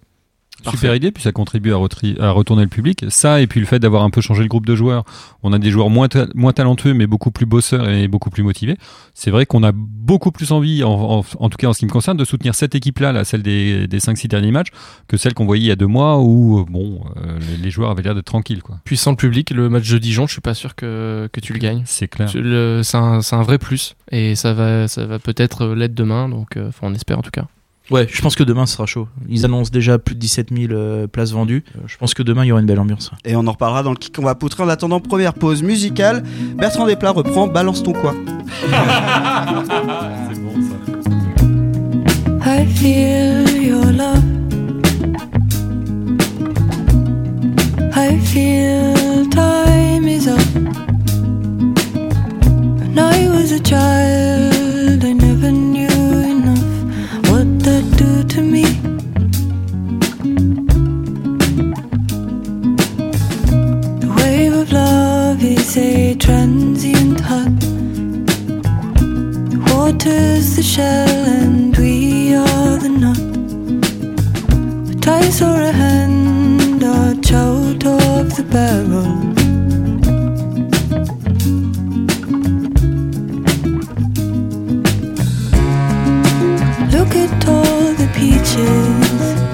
[0.71, 1.78] Super idée, puis ça contribue à,
[2.32, 3.06] retourner le public.
[3.10, 5.04] Ça, et puis le fait d'avoir un peu changé le groupe de joueurs.
[5.43, 8.43] On a des joueurs moins, ta- moins talentueux, mais beaucoup plus bosseurs et beaucoup plus
[8.43, 8.78] motivés.
[9.13, 11.86] C'est vrai qu'on a beaucoup plus envie, en, en- en tout cas en ce qui
[11.86, 14.69] me concerne, de soutenir cette équipe-là, là, celle des, des 5-6 derniers matchs,
[15.08, 17.71] que celle qu'on voyait il y a deux mois où, euh, bon, euh, les, les
[17.71, 18.80] joueurs avaient l'air d'être tranquilles, quoi.
[18.86, 21.54] Puis sans le public, le match de Dijon, je suis pas sûr que, que tu
[21.54, 21.84] le gagnes.
[21.86, 22.30] C'est clair.
[22.30, 26.93] C'est un, vrai plus et ça va, ça va peut-être l'être demain, donc euh, on
[26.93, 27.45] espère en tout cas.
[27.91, 29.08] Ouais, je pense que demain ce sera chaud.
[29.28, 31.63] Ils annoncent déjà plus de 17 000 euh, places vendues.
[31.76, 33.12] Euh, Je pense que demain il y aura une belle ambiance.
[33.26, 34.17] Et on en reparlera dans le kick.
[34.19, 36.24] On va poutrer en attendant première pause musicale.
[36.58, 38.13] Bertrand Desplat reprend Balance ton quoi.
[42.46, 44.24] I feel your love.
[47.96, 50.39] I feel time is up.
[52.80, 54.53] When I was a child,
[65.84, 67.52] love transient hut.
[69.69, 73.24] Water's the shell and we are the nut.
[74.88, 79.12] But I saw a hand dodge out of the barrel.
[86.93, 89.53] Look at all the peaches.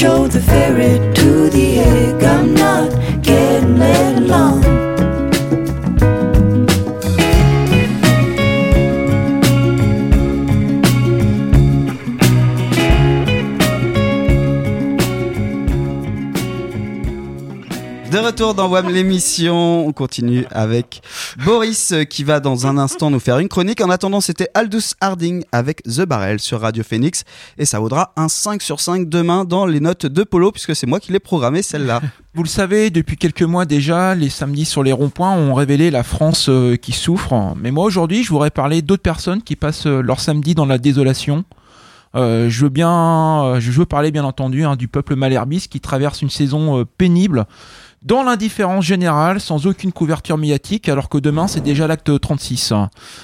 [0.00, 1.99] Show the ferret to the egg.
[18.40, 21.02] Retour dans WAM l'émission, on continue avec
[21.44, 23.82] Boris euh, qui va dans un instant nous faire une chronique.
[23.82, 27.24] En attendant, c'était Aldous Harding avec The Barrel sur Radio Phoenix
[27.58, 30.86] et ça vaudra un 5 sur 5 demain dans les notes de Polo puisque c'est
[30.86, 32.00] moi qui l'ai programmé celle-là.
[32.34, 36.02] Vous le savez, depuis quelques mois déjà, les samedis sur les ronds-points ont révélé la
[36.02, 37.54] France euh, qui souffre.
[37.60, 40.78] Mais moi aujourd'hui, je voudrais parler d'autres personnes qui passent euh, leur samedi dans la
[40.78, 41.44] désolation.
[42.14, 46.28] Je veux bien, je veux parler bien entendu hein, du peuple malherbiste qui traverse une
[46.28, 47.46] saison pénible
[48.02, 52.72] dans l'indifférence générale, sans aucune couverture médiatique, alors que demain c'est déjà l'acte 36.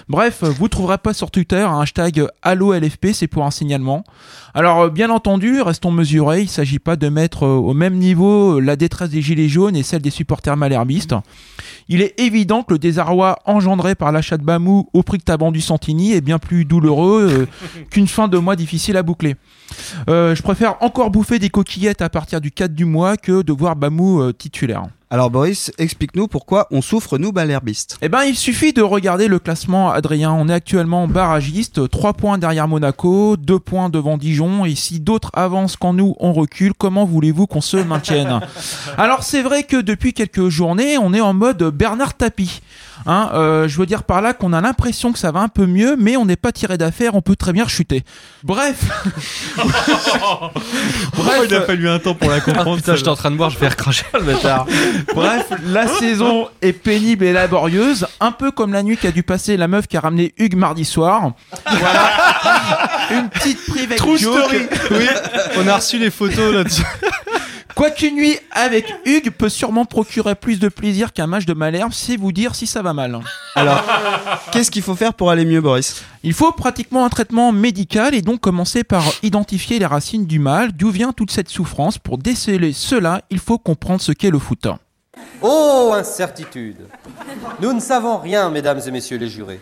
[0.08, 4.04] Bref, vous trouverez pas sur Twitter un hashtag AlloLFP, c'est pour un signalement.
[4.52, 8.58] Alors euh, bien entendu, restons mesurés, il s'agit pas de mettre euh, au même niveau
[8.58, 11.14] euh, la détresse des gilets jaunes et celle des supporters malherbistes.
[11.88, 15.36] Il est évident que le désarroi engendré par l'achat de Bamou au prix que t'as
[15.38, 17.48] vendu Santini est bien plus douloureux
[17.90, 19.36] qu'une fin de mois difficile à boucler.
[20.08, 23.52] Euh, je préfère encore bouffer des coquillettes à partir du 4 du mois que de
[23.52, 24.84] voir Bamou euh, titulaire.
[25.08, 27.96] Alors Boris, explique-nous pourquoi on souffre nous malherbistes.
[28.02, 30.32] Eh ben, il suffit de regarder le classement, Adrien.
[30.32, 34.64] On est actuellement barragiste, 3 points derrière Monaco, 2 points devant Dijon.
[34.64, 38.40] Et si d'autres avancent quand nous, on recule, comment voulez-vous qu'on se maintienne?
[38.98, 42.60] Alors, c'est vrai que depuis quelques journées, on est en mode Bernard Tapie.
[43.08, 45.66] Hein, euh, je veux dire par là qu'on a l'impression que ça va un peu
[45.66, 48.02] mieux, mais on n'est pas tiré d'affaire, on peut très bien chuter.
[48.42, 48.84] Bref.
[51.16, 52.76] Bref, il a fallu un temps pour la Ah, comprendre.
[52.76, 54.66] putain, j'étais en train de boire, je vais recracher le bâtard.
[55.14, 59.56] Bref, la saison est pénible et laborieuse, un peu comme la nuit qu'a dû passer
[59.56, 61.32] la meuf qui a ramené Hugues mardi soir.
[61.66, 62.10] Voilà.
[63.10, 64.68] Une petite private joke.
[64.90, 65.06] Oui,
[65.58, 66.82] on a reçu les photos là-dessus.
[67.76, 72.16] Quoiqu'une nuit avec Hugues peut sûrement procurer plus de plaisir qu'un match de Malherbe, c'est
[72.16, 73.20] vous dire si ça va mal.
[73.54, 73.84] Alors,
[74.50, 76.02] qu'est-ce qu'il faut faire pour aller mieux Boris?
[76.22, 80.72] Il faut pratiquement un traitement médical et donc commencer par identifier les racines du mal,
[80.72, 81.98] d'où vient toute cette souffrance.
[81.98, 84.68] Pour déceler cela, il faut comprendre ce qu'est le foot.
[85.42, 86.86] Oh, incertitude
[87.60, 89.60] Nous ne savons rien, mesdames et messieurs les jurés.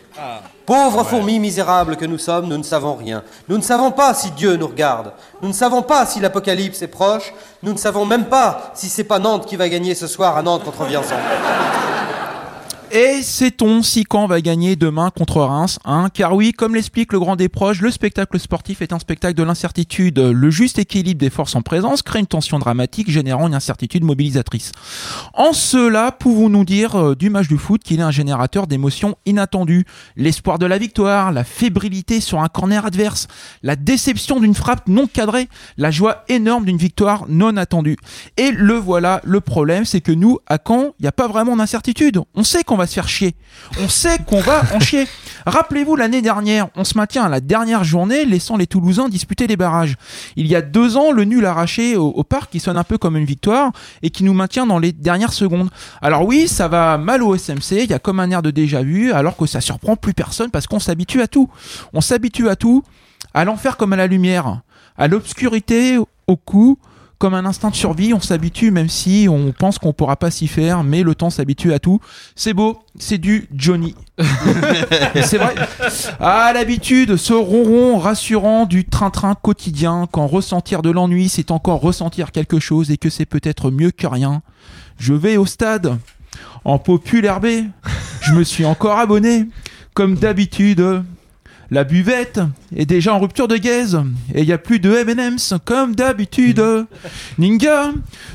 [0.66, 3.22] Pauvres fourmis misérables que nous sommes, nous ne savons rien.
[3.48, 5.12] Nous ne savons pas si Dieu nous regarde.
[5.42, 7.32] Nous ne savons pas si l'apocalypse est proche.
[7.62, 10.42] Nous ne savons même pas si c'est pas Nantes qui va gagner ce soir à
[10.42, 11.16] Nantes contre Vierzon.
[12.96, 16.10] Et sait-on si Caen va gagner demain contre Reims hein?
[16.14, 19.42] Car oui, comme l'explique le grand des proches, le spectacle sportif est un spectacle de
[19.42, 20.20] l'incertitude.
[20.20, 24.70] Le juste équilibre des forces en présence crée une tension dramatique générant une incertitude mobilisatrice.
[25.32, 29.86] En cela, pouvons-nous dire euh, du match du foot qu'il est un générateur d'émotions inattendues
[30.14, 33.26] L'espoir de la victoire, la fébrilité sur un corner adverse,
[33.64, 37.96] la déception d'une frappe non cadrée, la joie énorme d'une victoire non attendue.
[38.36, 41.56] Et le voilà, le problème, c'est que nous, à Caen, il n'y a pas vraiment
[41.56, 42.20] d'incertitude.
[42.36, 43.34] On sait qu'on va se faire chier.
[43.80, 45.06] On sait qu'on va en chier.
[45.46, 49.56] Rappelez-vous l'année dernière, on se maintient à la dernière journée, laissant les Toulousains disputer les
[49.56, 49.96] barrages.
[50.36, 52.96] Il y a deux ans, le nul arraché au, au parc, qui sonne un peu
[52.96, 55.70] comme une victoire et qui nous maintient dans les dernières secondes.
[56.00, 58.82] Alors oui, ça va mal au SMC, il y a comme un air de déjà
[58.82, 61.50] vu, alors que ça surprend plus personne parce qu'on s'habitue à tout.
[61.92, 62.82] On s'habitue à tout,
[63.34, 64.62] à l'enfer comme à la lumière,
[64.96, 66.78] à l'obscurité, au coup,
[67.18, 70.48] comme un instinct de survie, on s'habitue même si on pense qu'on pourra pas s'y
[70.48, 72.00] faire, mais le temps s'habitue à tout.
[72.34, 73.94] C'est beau, c'est du Johnny.
[75.22, 75.54] c'est vrai.
[76.20, 82.32] À l'habitude, ce ronron rassurant du train-train quotidien, quand ressentir de l'ennui, c'est encore ressentir
[82.32, 84.42] quelque chose et que c'est peut-être mieux que rien.
[84.98, 85.98] Je vais au stade,
[86.64, 87.46] en populaire B,
[88.22, 89.46] je me suis encore abonné,
[89.94, 91.04] comme d'habitude.
[91.74, 92.38] La buvette
[92.76, 94.00] est déjà en rupture de gaze
[94.32, 96.62] et il n'y a plus de M&M's comme d'habitude.
[97.38, 97.90] Ninga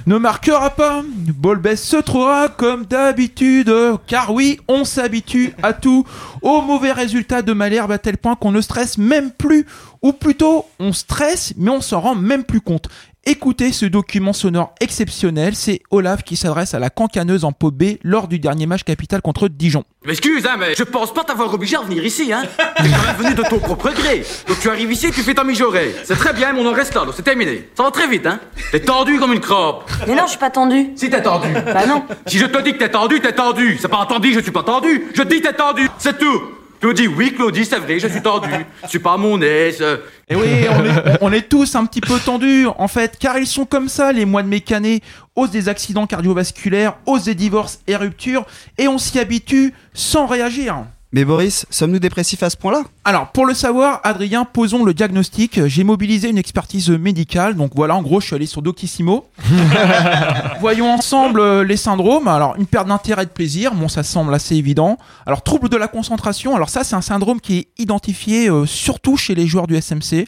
[0.07, 1.03] ne marquera pas.
[1.37, 3.73] Bolbès se trouvera comme d'habitude.
[4.07, 6.05] Car oui, on s'habitue à tout.
[6.41, 9.65] Au mauvais résultat de Malherbe à tel point qu'on ne stresse même plus.
[10.01, 12.89] Ou plutôt, on stresse mais on s'en rend même plus compte.
[13.31, 17.99] Écoutez ce document sonore exceptionnel, c'est Olaf qui s'adresse à la cancaneuse en pot B
[18.03, 19.83] lors du dernier match capital contre Dijon.
[20.01, 22.41] Je m'excuse, hein, mais je pense pas t'avoir obligé à venir ici, hein.
[22.57, 24.25] T'es quand même venu de ton propre gré.
[24.47, 25.93] Donc tu arrives ici et tu fais ta mijaurée.
[26.05, 27.69] C'est très bien, mais on en reste là, donc c'est terminé.
[27.77, 28.39] Ça va très vite, hein.
[28.71, 29.87] T'es tendu comme une crotte.
[30.07, 30.89] Mais non, je suis pas tendu.
[30.95, 31.49] Si t'es tendu.
[31.53, 32.05] Bah non.
[32.25, 33.77] Si je te dis que t'es tendu, t'es tendu.
[33.79, 35.05] C'est pas entendu, je suis pas tendu.
[35.13, 35.87] Je te dis t'es tendu.
[35.99, 36.41] C'est tout.
[36.79, 38.49] Claudie, oui, Claudie, c'est vrai, je suis tendu.
[38.83, 39.83] Je suis pas mon aise.
[40.29, 43.47] Et oui, on est, on est tous un petit peu tendus, en fait, car ils
[43.47, 45.01] sont comme ça, les mois de mécané,
[45.35, 48.45] hausse des accidents cardiovasculaires, hausse des divorces et ruptures,
[48.77, 50.85] et on s'y habitue sans réagir.
[51.11, 52.83] Mais Boris, sommes-nous dépressifs à ce point-là?
[53.03, 55.65] Alors, pour le savoir, Adrien, posons le diagnostic.
[55.65, 57.55] J'ai mobilisé une expertise médicale.
[57.55, 59.27] Donc voilà, en gros, je suis allé sur Doctissimo.
[60.59, 62.27] Voyons ensemble euh, les syndromes.
[62.27, 63.73] Alors, une perte d'intérêt et de plaisir.
[63.73, 64.99] Bon, ça semble assez évident.
[65.25, 66.55] Alors, trouble de la concentration.
[66.55, 70.27] Alors, ça, c'est un syndrome qui est identifié euh, surtout chez les joueurs du SMC.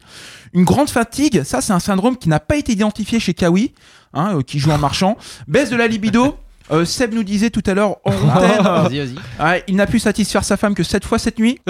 [0.53, 1.43] Une grande fatigue.
[1.43, 3.71] Ça, c'est un syndrome qui n'a pas été identifié chez Kawi,
[4.15, 5.15] hein, euh, qui joue en marchant.
[5.47, 6.37] Baisse de la libido.
[6.71, 9.15] Euh, Seb nous disait tout à l'heure en antenne, Vas-y, vas-y.
[9.45, 11.59] Ouais, il n'a pu satisfaire sa femme que 7 fois cette nuit.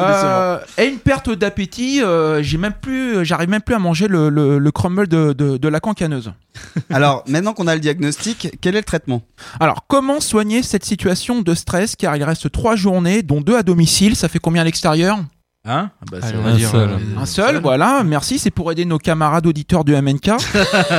[0.00, 2.02] Euh, et une perte d'appétit.
[2.02, 5.56] euh, j'ai même plus, j'arrive même plus à manger le, le, le crumble de, de,
[5.56, 6.32] de la cancaneuse.
[6.90, 9.22] Alors, maintenant qu'on a le diagnostic, quel est le traitement?
[9.60, 13.62] Alors, comment soigner cette situation de stress Car il reste trois journées, dont deux à
[13.62, 14.16] domicile.
[14.16, 15.18] Ça fait combien à l'extérieur?
[15.64, 18.40] Hein Ah bah, Allez, ça on va va dire, dire, euh, Un seul, voilà, merci,
[18.40, 20.30] c'est pour aider nos camarades auditeurs du MNK.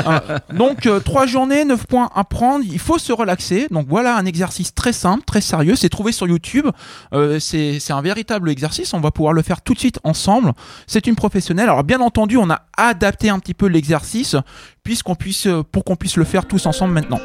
[0.05, 3.67] Euh, donc, euh, trois journées, neuf points à prendre, il faut se relaxer.
[3.71, 6.67] Donc voilà un exercice très simple, très sérieux, c'est trouvé sur YouTube.
[7.13, 10.51] Euh, c'est c'est un véritable exercice, on va pouvoir le faire tout de suite ensemble.
[10.87, 11.69] C'est une professionnelle.
[11.69, 14.35] Alors bien entendu, on a adapté un petit peu l'exercice
[14.83, 17.19] puisqu'on puisse, euh, pour qu'on puisse le faire tous ensemble maintenant.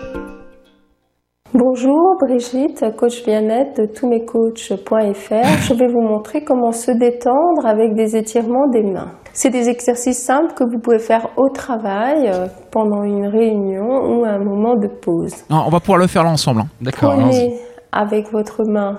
[1.54, 5.62] Bonjour Brigitte, coach bien-être de tousmescoachs.fr.
[5.62, 9.12] Je vais vous montrer comment se détendre avec des étirements des mains.
[9.32, 14.24] C'est des exercices simples que vous pouvez faire au travail, euh, pendant une réunion ou
[14.26, 15.34] un moment de pause.
[15.48, 16.60] Non, on va pouvoir le faire là ensemble.
[16.62, 16.66] hein.
[16.82, 17.30] D'accord, allons-y.
[17.48, 17.58] Prenez
[17.92, 18.98] avec votre main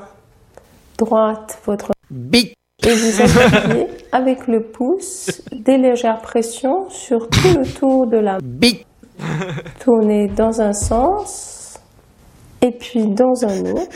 [0.97, 2.53] droite votre bite
[2.85, 8.37] et vous appuyez avec le pouce des légères pressions sur tout le tour de la
[8.43, 8.85] bite.
[9.83, 11.58] Tournez dans un sens
[12.61, 13.87] et puis dans un autre.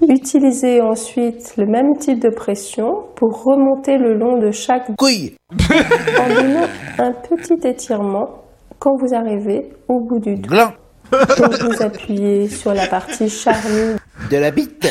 [0.08, 6.28] Utilisez ensuite le même type de pression pour remonter le long de chaque couille en
[6.34, 8.44] donnant un petit étirement
[8.78, 10.74] quand vous arrivez au bout du doigt.
[11.10, 13.96] Donc vous appuyez sur la partie charnue
[14.30, 14.86] De la bite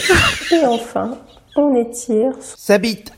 [0.51, 1.17] et enfin
[1.55, 3.11] on étire Sa bite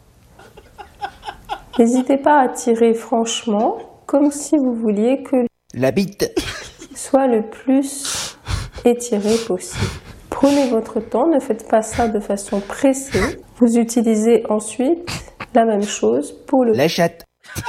[1.77, 5.37] N'hésitez pas à tirer franchement comme si vous vouliez que
[5.73, 6.29] La bite
[6.93, 8.37] soit le plus
[8.85, 9.91] étiré possible.
[10.29, 13.41] Prenez votre temps, ne faites pas ça de façon pressée.
[13.57, 15.09] Vous utilisez ensuite
[15.53, 17.25] la même chose pour le La chatte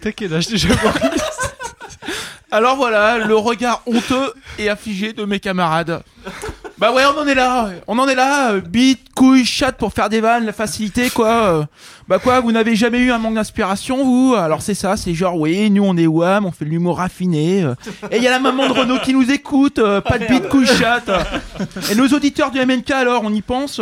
[0.00, 0.70] T'as quel âge déjà
[2.50, 6.02] Alors voilà, le regard honteux et affligé de mes camarades.
[6.82, 9.92] Bah ouais, on en est là, on en est là, euh, bite, couille, chatte pour
[9.92, 11.28] faire des vannes, la facilité quoi.
[11.28, 11.64] euh.
[12.08, 14.34] Bah quoi, vous n'avez jamais eu un manque d'inspiration vous?
[14.34, 17.62] Alors c'est ça, c'est genre oui, nous on est wham, on fait de l'humour raffiné.
[17.62, 17.76] euh.
[18.10, 20.66] Et il y a la maman de Renault qui nous écoute, pas de bite, couille,
[20.66, 21.08] chatte.
[21.92, 23.80] Et nos auditeurs du MNK alors, on y pense.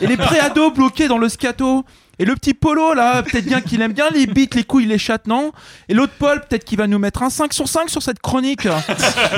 [0.00, 1.84] Et les préados bloqués dans le scato.
[2.18, 4.96] Et le petit Polo là, peut-être bien qu'il aime bien les bites, les couilles, les
[4.96, 5.52] chattes, non?
[5.88, 8.66] Et l'autre Paul, peut-être qu'il va nous mettre un 5 sur 5 sur cette chronique.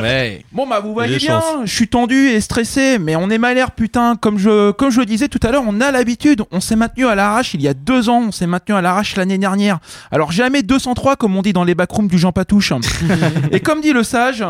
[0.01, 0.45] Ouais.
[0.53, 4.17] Bon bah vous voyez bien, je suis tendu et stressé, mais on est malère putain.
[4.17, 6.43] Comme je comme je le disais tout à l'heure, on a l'habitude.
[6.53, 9.17] On s'est maintenu à l'arrache il y a deux ans, on s'est maintenu à l'arrache
[9.17, 9.79] l'année dernière.
[10.13, 12.73] Alors jamais 203 comme on dit dans les backrooms du Jean Patouche.
[13.53, 14.45] et comme dit le sage,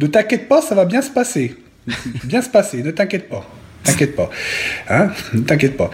[0.00, 1.56] Ne t'inquiète pas, ça va bien se passer.
[2.24, 3.44] Bien se passer, ne t'inquiète pas.
[3.84, 4.30] T'inquiète pas.
[4.88, 5.10] Hein?
[5.32, 5.90] Ne t'inquiète pas.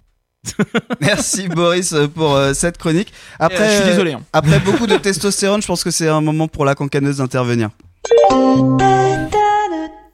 [1.01, 3.13] Merci Boris pour euh, cette chronique.
[3.39, 4.23] Après, Euh, je suis euh, désolé, hein.
[4.33, 7.71] après beaucoup de testostérone, je pense que c'est un moment pour la cancaneuse d'intervenir.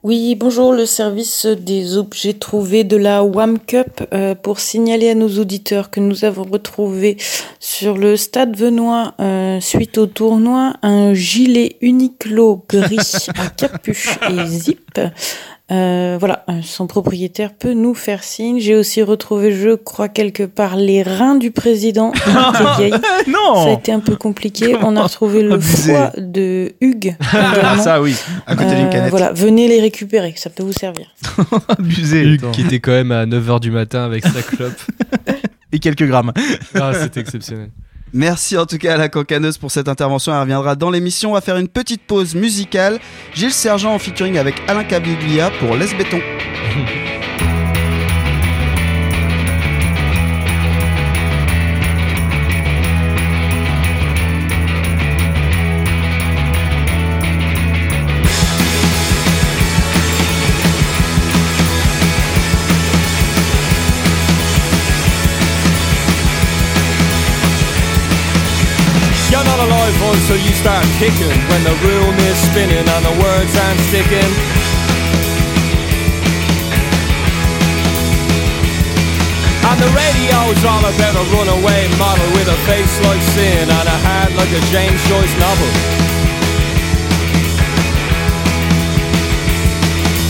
[0.03, 5.15] Oui, bonjour, le service des objets trouvés de la WAM Cup euh, pour signaler à
[5.15, 7.17] nos auditeurs que nous avons retrouvé
[7.59, 14.45] sur le stade Venois euh, suite au tournoi un gilet Uniqlo gris à capuche et
[14.47, 14.99] zip.
[15.71, 18.59] Euh, voilà, euh, son propriétaire peut nous faire signe.
[18.59, 22.11] J'ai aussi retrouvé, je crois, quelque part les reins du président.
[23.27, 24.75] Non Ça a été un peu compliqué.
[24.81, 27.15] On a retrouvé le foie de Hugues.
[27.21, 27.81] également.
[27.83, 28.15] Ça, oui.
[28.45, 29.09] À côté d'une Euh, canette.
[29.11, 31.07] Voilà, venez les récupérer, ça peut vous servir.
[31.69, 32.21] Abusé.
[32.23, 34.73] Hugues qui était quand même à 9h du matin avec sa clope.
[35.71, 36.33] Et quelques grammes.
[36.75, 37.69] Ah, c'était exceptionnel.
[38.13, 40.33] Merci en tout cas à la cancaneuse pour cette intervention.
[40.33, 41.31] Elle reviendra dans l'émission.
[41.31, 42.99] On va faire une petite pause musicale.
[43.33, 46.19] Gilles Sergent en featuring avec Alain Cabiglia pour Laisse Béton.
[70.11, 74.31] alive until you start kicking When the room is spinning and the words aren't sticking.
[79.61, 83.97] And the radio's all about a runaway model With a face like sin and a
[84.07, 85.71] heart like a James Joyce novel.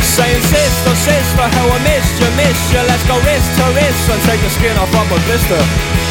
[0.01, 2.81] Saying sister, sister, how I missed you, missed you.
[2.83, 6.10] Let's go wrist to wrist and take the skin off of a blister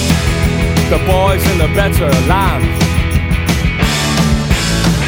[0.91, 2.67] the boys in the better land.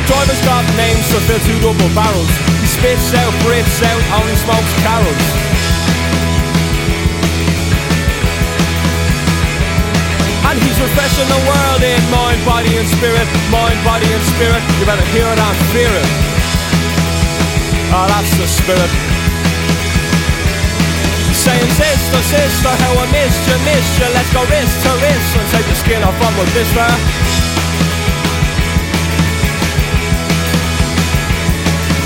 [0.08, 2.32] Driver's got names to fill two double barrels.
[2.64, 5.26] He spits out, breathes out, only smokes carols.
[10.48, 14.64] And he's refreshing the world in mind, body and spirit, mind, body and spirit.
[14.80, 16.10] You better hear it and fear it.
[17.92, 19.13] Oh, that's the spirit.
[21.44, 24.08] Saying sister, sister, how I missed you, missed you.
[24.16, 26.88] Let's go wrist to wrist and take the skin off of a blister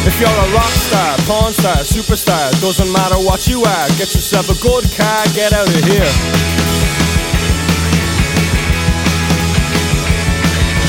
[0.09, 4.49] If you're a rock star, porn star, superstar Doesn't matter what you are Get yourself
[4.49, 6.11] a good car, get out of here.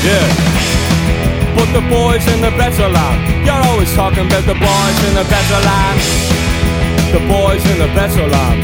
[0.01, 0.25] Yeah.
[1.53, 3.45] Put the boys in the better land.
[3.45, 6.48] You're always talking about the boys in the better land
[7.11, 8.61] the boys in the better land.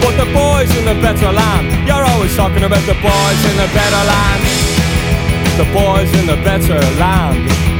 [0.00, 3.68] But the boys in the better land, you're always talking about the boys in the
[3.76, 4.42] better land.
[5.60, 7.71] The boys in the better land.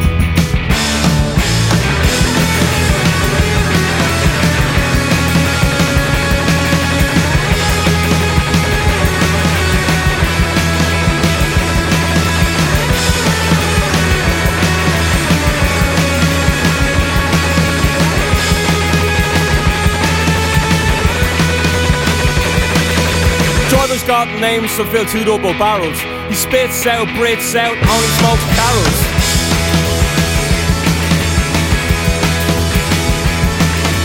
[24.12, 25.96] Got names to fill two double barrels.
[26.28, 29.00] He spits out, breathes out, only smokes carols.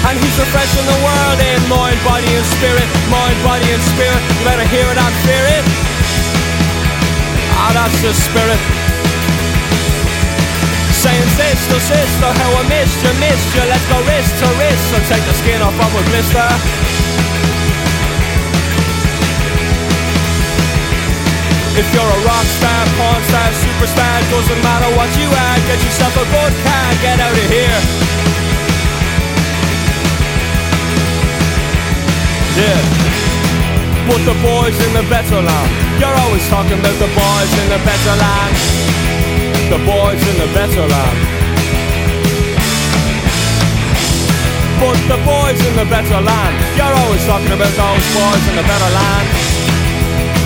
[0.07, 4.21] And he's refreshing the world in mind, body and spirit, mind, body and spirit.
[4.31, 5.65] You better hear it and fear it.
[7.59, 8.61] Ah, that's the spirit.
[11.03, 13.63] Saying sister, sister, how I missed you, missed you.
[13.67, 16.86] Let's go wrist to wrist and take the skin off of a blister.
[21.77, 26.09] If you're a rock star, porn star, superstar, doesn't matter what you are, get yourself
[26.17, 27.79] a good car, get out of here.
[32.57, 32.81] Yeah.
[34.09, 35.69] Put the boys in the better land.
[36.01, 38.53] You're always talking about the boys in the better land.
[39.69, 41.17] The boys in the better land.
[44.81, 46.53] Put the boys in the better land.
[46.73, 49.56] You're always talking about those boys in the better land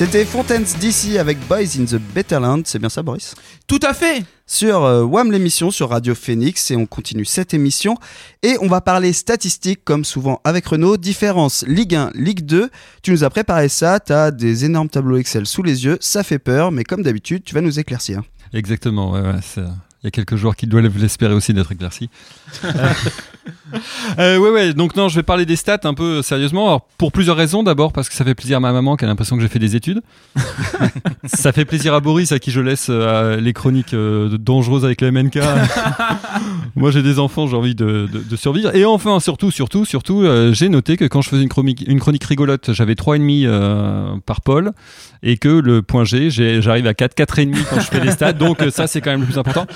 [0.00, 3.34] C'était Fontaines DC avec Boys in the Better Land, c'est bien ça Boris?
[3.66, 7.98] Tout à fait Sur euh, WAM l'émission sur Radio Phoenix et on continue cette émission
[8.42, 12.70] et on va parler statistiques comme souvent avec Renault, différence Ligue 1, Ligue 2.
[13.02, 16.22] Tu nous as préparé ça, tu as des énormes tableaux Excel sous les yeux, ça
[16.22, 18.22] fait peur mais comme d'habitude tu vas nous éclaircir.
[18.54, 22.08] Exactement, ouais, ouais, c'est- il y a quelques joueurs qui doivent l'espérer aussi d'être éclaircis.
[24.18, 26.66] Euh, ouais, ouais, donc non, je vais parler des stats un peu sérieusement.
[26.66, 27.62] Alors, pour plusieurs raisons.
[27.62, 29.58] D'abord, parce que ça fait plaisir à ma maman qui a l'impression que j'ai fait
[29.58, 30.00] des études.
[31.24, 35.00] ça fait plaisir à Boris, à qui je laisse euh, les chroniques euh, dangereuses avec
[35.00, 35.38] le MNK.
[36.76, 38.74] Moi, j'ai des enfants, j'ai envie de, de- de survivre.
[38.74, 42.00] Et enfin, surtout, surtout, surtout, euh, j'ai noté que quand je faisais une chronique, une
[42.00, 44.72] chronique rigolote, j'avais 3,5 euh, par Paul.
[45.22, 48.32] Et que le point G, j'arrive à 4, 4,5 quand je fais les stats.
[48.32, 49.66] Donc, ça, c'est quand même le plus important.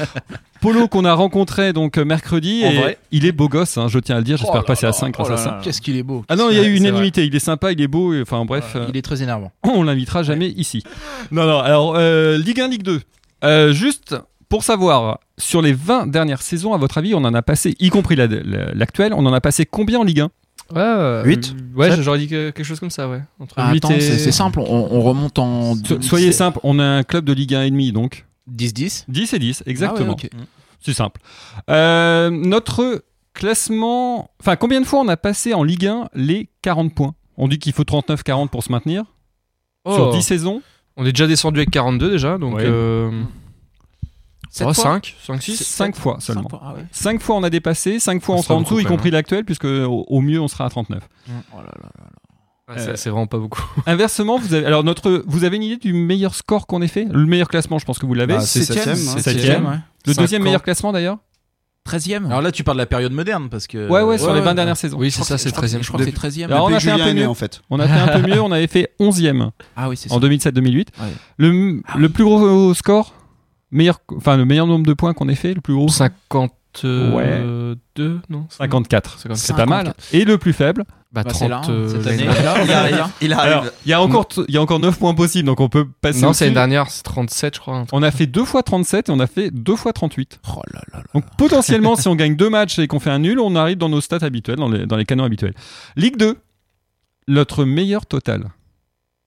[0.62, 3.98] Polo qu'on a rencontré donc mercredi En et vrai il est beau gosse, hein, je
[3.98, 4.36] tiens à le dire.
[4.36, 5.60] J'espère Oh là passer à là, 5 grâce oh à ça.
[5.62, 6.24] Qu'est-ce qu'il est beau.
[6.28, 6.88] Ah non, il y a eu C'est vrai.
[6.88, 7.24] unanimité.
[7.26, 8.14] Il est sympa, il est beau.
[8.20, 9.50] Enfin bref, euh, Il est très énervant.
[9.64, 10.82] on l'invitera jamais ici.
[11.30, 11.58] Non, non.
[11.60, 13.00] Alors euh, Ligue 1, Ligue 2.
[13.44, 14.14] Euh, juste
[14.48, 17.88] pour savoir, sur les 20 dernières saisons, à votre avis, on en a passé, y
[17.90, 20.30] compris la- la- l'actuelle, on en a passé combien en Ligue 1
[20.72, 23.20] Ouais, euh, Huit Ouais, j'aurais dit que- quelque chose comme ça, ouais.
[23.38, 25.74] Entre Ah, huit Attends, et- c'est c'est simple, on, on remonte en.
[25.74, 29.32] So- Soyez simple, on a un club de Ligue 1 et demi, donc 10-10 10
[29.34, 30.16] et 10, exactement.
[30.18, 30.46] Ah ouais, ok.
[30.80, 31.20] C'est simple.
[31.70, 33.02] Euh, notre
[33.34, 34.30] classement.
[34.40, 37.14] Enfin, combien de fois on a passé en Ligue 1 les 40 points?
[37.36, 39.04] On dit qu'il faut 39-40 pour se maintenir.
[39.84, 39.94] Oh.
[39.94, 40.62] Sur 10 saisons.
[40.96, 42.54] On est déjà descendu avec 42 déjà, donc.
[42.54, 42.64] Ouais.
[42.64, 43.22] Euh...
[44.50, 46.42] Sept oh, fois 5, 5, 6 5 fois seulement.
[46.42, 46.84] Cinq fois, ah ouais.
[46.92, 49.64] 5 fois on a dépassé, 5 fois on sera en dessous, y compris l'actuel, puisque
[49.64, 51.02] au, au mieux on sera à 39.
[51.28, 51.90] Oh là là là.
[52.68, 53.64] Ouais, c'est- C'est vraiment pas beaucoup.
[53.86, 57.04] Inversement, vous avez, alors notre, vous avez une idée du meilleur score qu'on ait fait?
[57.10, 58.34] Le meilleur classement, je pense que vous l'avez.
[58.34, 59.22] Bah, c'est Septième, septième, hein.
[59.22, 59.34] Septième.
[59.34, 59.78] septième, ouais.
[60.06, 60.44] Le deuxième 50.
[60.44, 61.18] meilleur classement d'ailleurs?
[61.86, 63.88] 13ème Alors là, tu parles de la période moderne parce que.
[63.88, 64.54] Ouais, ouais, sur les 20 ouais.
[64.54, 64.96] dernières saisons.
[64.98, 66.44] Oui, c'est ça, c'est Je crois que 13 e Je crois que c'est 13ème.
[66.46, 67.28] Alors, on a fait un peu mieux.
[67.28, 67.60] en fait.
[67.70, 70.14] On a fait un peu mieux, on avait fait 11ème Ah oui, c'est ça.
[70.14, 70.74] en 2007-2008.
[70.76, 70.86] Ouais.
[71.36, 72.12] Le, Ah le oui.
[72.12, 73.14] plus gros score,
[73.70, 75.88] meilleur, enfin le meilleur nombre de points qu'on ait fait, le plus gros
[76.78, 79.18] 52, non 54.
[79.18, 79.36] 54.
[79.38, 79.94] C'est pas mal.
[80.12, 82.24] Et le plus faible Bah, Bah, 30 c'est là, hein, euh, cette année.
[82.24, 83.06] Il arrive.
[83.20, 83.72] Il Alors, arrive.
[83.84, 86.20] il y a encore, il y a encore 9 points possibles, donc on peut passer.
[86.20, 87.84] Non, c'est l'année dernière, c'est 37, je crois.
[87.92, 90.40] On a fait deux fois 37 et on a fait deux fois 38.
[90.48, 91.04] Oh là là là.
[91.14, 93.88] Donc potentiellement, si on gagne deux matchs et qu'on fait un nul, on arrive dans
[93.88, 95.54] nos stats habituels, dans les, dans les canons habituels.
[95.96, 96.36] Ligue 2,
[97.28, 98.44] notre meilleur total.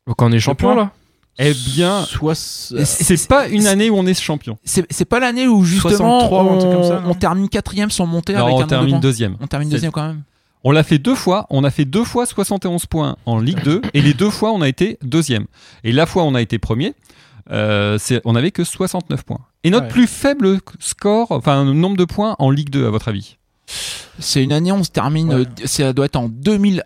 [0.07, 0.91] Donc on est champion là
[1.39, 2.33] Eh bien, Soit.
[2.35, 4.57] c'est pas une année où on est champion.
[4.63, 7.91] C'est pas l'année où justement 63 ou un truc comme ça, on, on termine quatrième
[7.91, 9.37] sans monter avec un on de termine deuxième.
[9.39, 10.23] On termine deuxième quand même.
[10.63, 11.45] On l'a fait deux fois.
[11.49, 14.61] On a fait deux fois 71 points en Ligue 2 et les deux fois on
[14.61, 15.45] a été deuxième.
[15.83, 16.93] Et la fois où on a été premier,
[17.51, 19.39] euh, on n'avait que 69 points.
[19.63, 19.91] Et notre Ouais.
[19.91, 23.37] plus faible score, enfin nombre de points en Ligue 2 à votre avis?
[24.19, 25.41] C'est une année, on se termine, Ouais.
[25.41, 26.81] euh, ça doit être en 2001.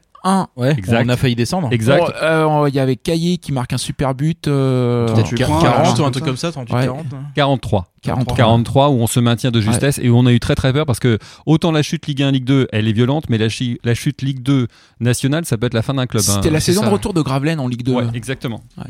[0.55, 1.03] Ouais, Exact.
[1.05, 1.69] on a failli descendre.
[1.71, 2.03] Exact.
[2.21, 4.47] Euh, Il y avait Caillé qui marque un super but.
[4.47, 6.07] euh, Peut-être en- huit points, 40 ou ouais.
[6.07, 6.85] un truc comme ça, 38, Ouais.
[6.85, 7.05] 40.
[7.35, 7.87] 43.
[8.03, 8.35] 43.
[8.37, 10.85] 43 où on se maintient de justesse et où on a eu très très peur
[10.87, 13.79] parce que autant la chute Ligue 1 Ligue 2 elle est violente mais la, chi-
[13.83, 14.67] la chute Ligue 2
[14.99, 16.23] nationale ça peut être la fin d'un club.
[16.23, 16.51] C'était hein.
[16.51, 16.87] la c'est saison ça.
[16.87, 17.93] de retour de Gravelaine en Ligue 2.
[17.93, 18.61] Ouais, exactement.
[18.77, 18.85] Ouais.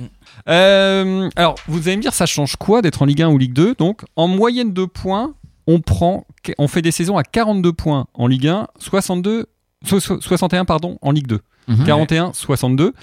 [0.47, 3.53] Euh, alors, vous allez me dire, ça change quoi d'être en Ligue 1 ou Ligue
[3.53, 5.33] 2 Donc, en moyenne de points,
[5.67, 6.25] on prend,
[6.57, 9.47] on fait des saisons à 42 points en Ligue 1, 62,
[9.85, 11.39] so- so- 61 pardon, en Ligue 2.
[11.67, 11.85] Mhm.
[11.85, 12.93] 41, 62.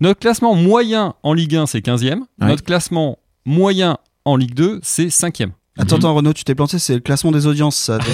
[0.00, 2.20] Notre classement moyen en Ligue 1, c'est 15e.
[2.40, 2.48] Ouais.
[2.48, 5.52] Notre classement moyen en Ligue 2, c'est 5e.
[5.78, 7.98] Attends, attends, Renaud, tu t'es planté, c'est le classement des audiences, ça.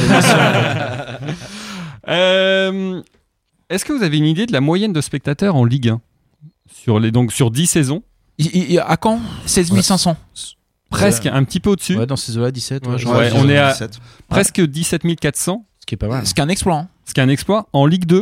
[2.08, 3.02] Euh,
[3.70, 6.00] Est-ce que vous avez une idée de la moyenne de spectateurs en Ligue 1
[6.70, 8.02] sur les, Donc, sur 10 saisons?
[8.36, 9.20] Il- il- il- à quand?
[9.46, 10.16] 16 500.
[10.90, 11.96] Presque, un petit peu au-dessus.
[11.96, 12.86] Ouais, dans ces eaux-là, 17.
[12.86, 13.98] Ouais, ouais, je Ouais, je- on est à 17.
[14.28, 16.26] presque 17 400, Ce qui est pas mal.
[16.26, 16.76] Ce qui est un exploit.
[16.78, 16.88] hein.
[17.04, 17.66] ce qui est un exploit.
[17.74, 18.16] En Ligue 2,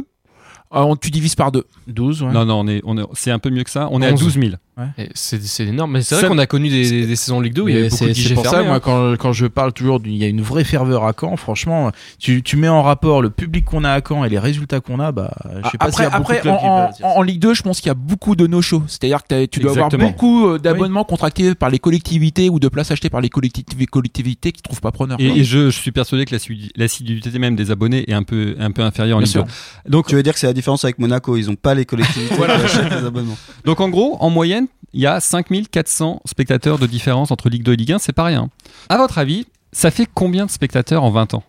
[0.75, 1.65] Euh, on- tu divises par deux.
[1.87, 2.33] 12, ouais.
[2.33, 3.89] Non, non, on est, on est, c'est un peu mieux que ça.
[3.93, 4.21] On est à 11.
[4.21, 4.55] 12 000.
[4.97, 7.53] Et C'est c'est énorme, mais c'est vrai Ça- qu'on a connu des, des, saisons Ligue
[7.53, 8.81] 2 où il y avait beaucoup c'est de c'est guichets pour ça, fermés, moi, hein.
[8.83, 12.43] quand, quand je parle toujours, il y a une vraie ferveur à Caen, franchement, tu,
[12.43, 15.13] tu mets en rapport le public qu'on a à Caen et les résultats qu'on a,
[15.13, 15.31] bah,
[15.63, 17.53] je sais pas Après, y a beaucoup après de clubs en, en- en Ligue 2,
[17.53, 18.83] je pense qu'il y a beaucoup de no-show.
[18.87, 20.03] C'est-à-dire que tu dois Exactement.
[20.05, 23.87] avoir beaucoup euh, d'abonnements contractés par les collectivités ou de places achetées par les collectivités,
[23.87, 25.19] collectivités qui trouvent pas preneur.
[25.21, 28.71] Et, je, je suis persuadé que l'assi- l'assiduité même des abonnés est un peu, un
[28.71, 29.45] peu inférieure en Bien Ligue sûr.
[29.45, 29.91] 2.
[29.91, 32.35] Donc, Tu veux dire que c'est la différence avec Monaco, ils ont pas les collectivités
[32.35, 33.37] qui achètent les abonnements.
[33.67, 34.62] donc, en gros, en moyenne,
[34.93, 37.99] il y a 5400 spectateurs de différence entre Ligue 2 et Ligue 1.
[37.99, 38.51] C'est pas rien.
[38.89, 41.43] À votre avis, ça fait combien de spectateurs en 20 ans?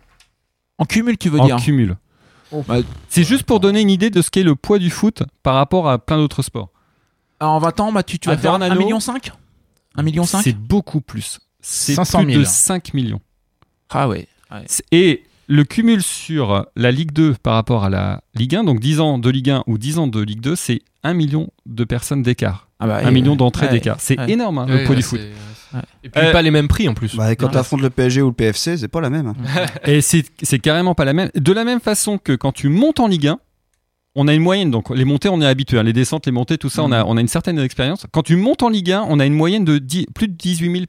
[0.78, 1.56] En cumul, tu veux En dire?
[1.56, 1.96] cumul.
[2.68, 2.76] Bah,
[3.08, 5.88] C'est juste pour donner une idée de ce qu'est le poids du foot par rapport
[5.88, 6.70] à plein d'autres sports.
[7.40, 9.32] En 20 ans, bah, tu, tu vas faire 1 Fernando, million 5
[9.96, 11.40] 1 million 5 C'est beaucoup plus.
[11.60, 12.40] C'est 500 plus 000.
[12.42, 13.20] de 5 millions.
[13.90, 14.28] Ah ouais.
[14.66, 18.80] C'est- Et le cumul sur la Ligue 2 par rapport à la Ligue 1, donc
[18.80, 21.84] 10 ans de Ligue 1 ou 10 ans de Ligue 2, c'est 1 million de
[21.84, 22.63] personnes d'écart.
[22.80, 23.96] Ah bah, 1 et- million d'entrées ouais, d'écart.
[24.00, 24.30] C'est ouais.
[24.32, 25.20] énorme, hein, Ouais, le poids ouais, du foot.
[25.20, 25.80] Ouais.
[26.04, 27.16] Et puis Euh, pas les mêmes prix en plus.
[27.16, 27.52] Bah, quand Ouais.
[27.52, 29.28] t'affrontes le PSG ou le PFC, c'est pas la même.
[29.28, 29.34] hein.
[29.86, 31.30] Et c'est carrément pas la même.
[31.34, 33.38] De la même façon que quand tu montes en Ligue 1,
[34.14, 34.70] on a une moyenne.
[34.70, 35.78] Donc les montées, on est habitué.
[35.78, 35.82] hein.
[35.82, 38.06] Les descentes, les montées, tout ça, on, a, on a une certaine expérience.
[38.12, 40.70] Quand tu montes en Ligue 1, on a une moyenne de 10 plus de 18
[40.72, 40.84] 000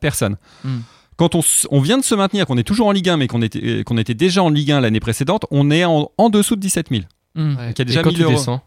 [0.00, 0.36] personnes.
[0.64, 0.78] Mm.
[1.16, 1.36] Quand
[1.70, 3.82] on, vient de se maintenir, qu'on est toujours en Ligue 1, mais qu'on était, euh,
[3.84, 6.88] qu'on était déjà en Ligue 1 l'année précédente, on est en, en dessous de 17
[6.90, 7.02] 000.
[7.34, 7.40] Mm.
[7.40, 7.66] Ouais.
[7.66, 8.32] Donc, il y a déjà Et quand 1000 tu euros.
[8.32, 8.62] descends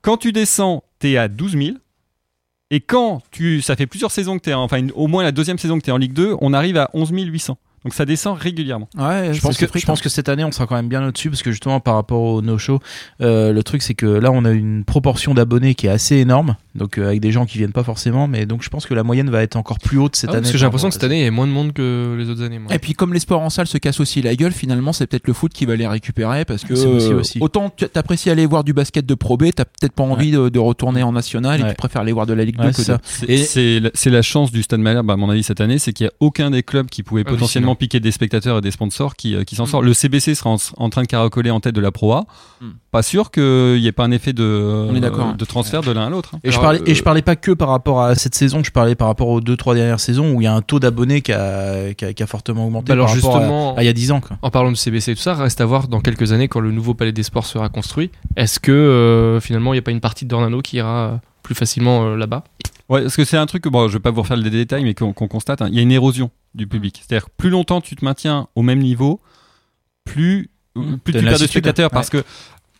[0.00, 1.76] Quand tu descends, t'es à 12 000.
[2.74, 5.58] Et quand tu, ça fait plusieurs saisons que t'es, en- enfin au moins la deuxième
[5.58, 7.58] saison que t'es en Ligue 2, on arrive à 11 800.
[7.84, 8.88] Donc ça descend régulièrement.
[8.96, 11.30] Ouais, Je pense, que, je pense que cette année, on sera quand même bien au-dessus
[11.30, 12.78] parce que justement, par rapport au no-show,
[13.20, 16.56] euh, le truc, c'est que là, on a une proportion d'abonnés qui est assez énorme.
[16.74, 18.28] Donc, euh, avec des gens qui viennent pas forcément.
[18.28, 20.42] Mais donc, je pense que la moyenne va être encore plus haute cette Ah année.
[20.42, 22.28] Parce que j'ai l'impression que cette année, il y a moins de monde que les
[22.30, 22.58] autres années.
[22.58, 22.72] moi.
[22.74, 25.26] Et puis comme les sports en salle se cassent aussi la gueule, finalement c'est peut-être
[25.26, 27.38] le foot qui va les récupérer parce que euh, aussi.
[27.40, 30.48] autant tu- t'apprécies aller voir du basket de Pro B, t'as peut-être pas envie de,
[30.48, 32.82] de retourner en national et tu préfères aller voir de la Ligue Ouais, 2 c'est
[32.82, 32.98] que ça.
[33.04, 36.04] C'est Et- c'est la, chance du Stade Malherbe, à mon avis, cette année, c'est qu'il
[36.06, 39.16] n'y a aucun des clubs qui pouvait Ah potentiellement piquer des spectateurs et des sponsors
[39.16, 39.66] qui, euh, qui s'en Mm.
[39.66, 39.84] sortent.
[39.84, 42.24] Le CBC sera en, en train de caracoler en tête de la Pro A.
[42.60, 42.66] Mm.
[42.90, 43.42] Pas sûr qu'il
[43.80, 45.34] n'y ait pas un effet de, On est d'accord, hein.
[45.38, 46.32] de transfert de l'un à l'autre.
[46.34, 46.40] hein.
[46.44, 48.70] Et je parlais et je euh, parlais pas que par rapport à cette saison, je
[48.70, 51.22] parlais par rapport aux deux trois dernières saisons où il y a un taux d'abonnés
[51.22, 53.82] qui a, qui a, qui a fortement augmenté Bah alors par rapport à- justement- à,
[53.82, 54.36] il y a 10 ans quoi.
[54.42, 56.70] En parlant de CBC et tout ça, reste à voir dans quelques années quand le
[56.72, 58.10] nouveau palais des sports sera construit.
[58.36, 61.16] Est-ce que euh, finalement il n'y a pas une partie de Dornano qui ira euh,
[61.42, 62.44] plus facilement euh, là-bas?
[62.88, 64.84] Ouais, parce que c'est un truc que, bon, je vais pas vous refaire les détails,
[64.84, 65.68] mais qu'on qu'on constate, hein.
[65.70, 67.02] il y a une érosion du public.
[67.06, 69.20] C'est-à-dire plus longtemps tu te maintiens au même niveau,
[70.04, 70.96] plus, Mmh.
[71.04, 71.90] plus tu perds de spectateurs.
[71.90, 72.24] Parce que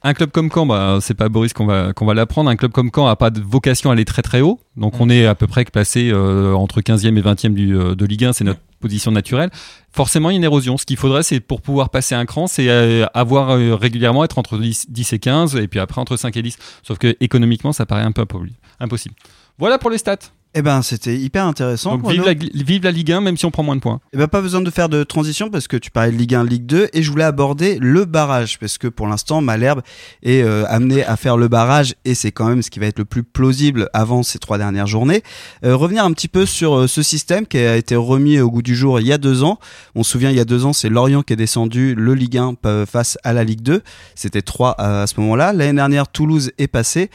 [0.03, 2.73] un club comme Caen, bah, c'est pas Boris qu'on va, qu'on va l'apprendre, un club
[2.73, 4.59] comme Caen a pas de vocation à aller très très haut.
[4.77, 8.05] Donc on est à peu près placé euh, entre 15e et 20e du, euh, de
[8.07, 9.51] Ligue 1, c'est notre position naturelle.
[9.93, 10.77] Forcément, il y a une érosion.
[10.79, 14.39] Ce qu'il faudrait, c'est pour pouvoir passer un cran, c'est euh, avoir euh, régulièrement être
[14.39, 16.57] entre 10, 10 et 15, et puis après entre 5 et 10.
[16.83, 18.49] Sauf que économiquement, ça paraît un peu impo-
[18.81, 19.15] impossible.
[19.59, 20.17] Voilà pour les stats.
[20.55, 21.97] Eh ben, c'était hyper intéressant.
[21.97, 24.01] Donc vive la, vive la Ligue 1, même si on prend moins de points.
[24.13, 26.45] Eh ben, pas besoin de faire de transition parce que tu parlais de Ligue 1,
[26.45, 29.81] Ligue 2 et je voulais aborder le barrage parce que pour l'instant Malherbe
[30.23, 32.99] est euh, amené à faire le barrage et c'est quand même ce qui va être
[32.99, 35.23] le plus plausible avant ces trois dernières journées.
[35.65, 38.63] Euh, revenir un petit peu sur euh, ce système qui a été remis au goût
[38.63, 39.59] du jour il y a deux ans.
[39.95, 42.37] On se souvient il y a deux ans c'est Lorient qui est descendu le Ligue
[42.37, 43.81] 1 euh, face à la Ligue 2.
[44.15, 45.55] C'était trois à, à ce moment-là.
[45.55, 47.09] L'année dernière Toulouse est passé.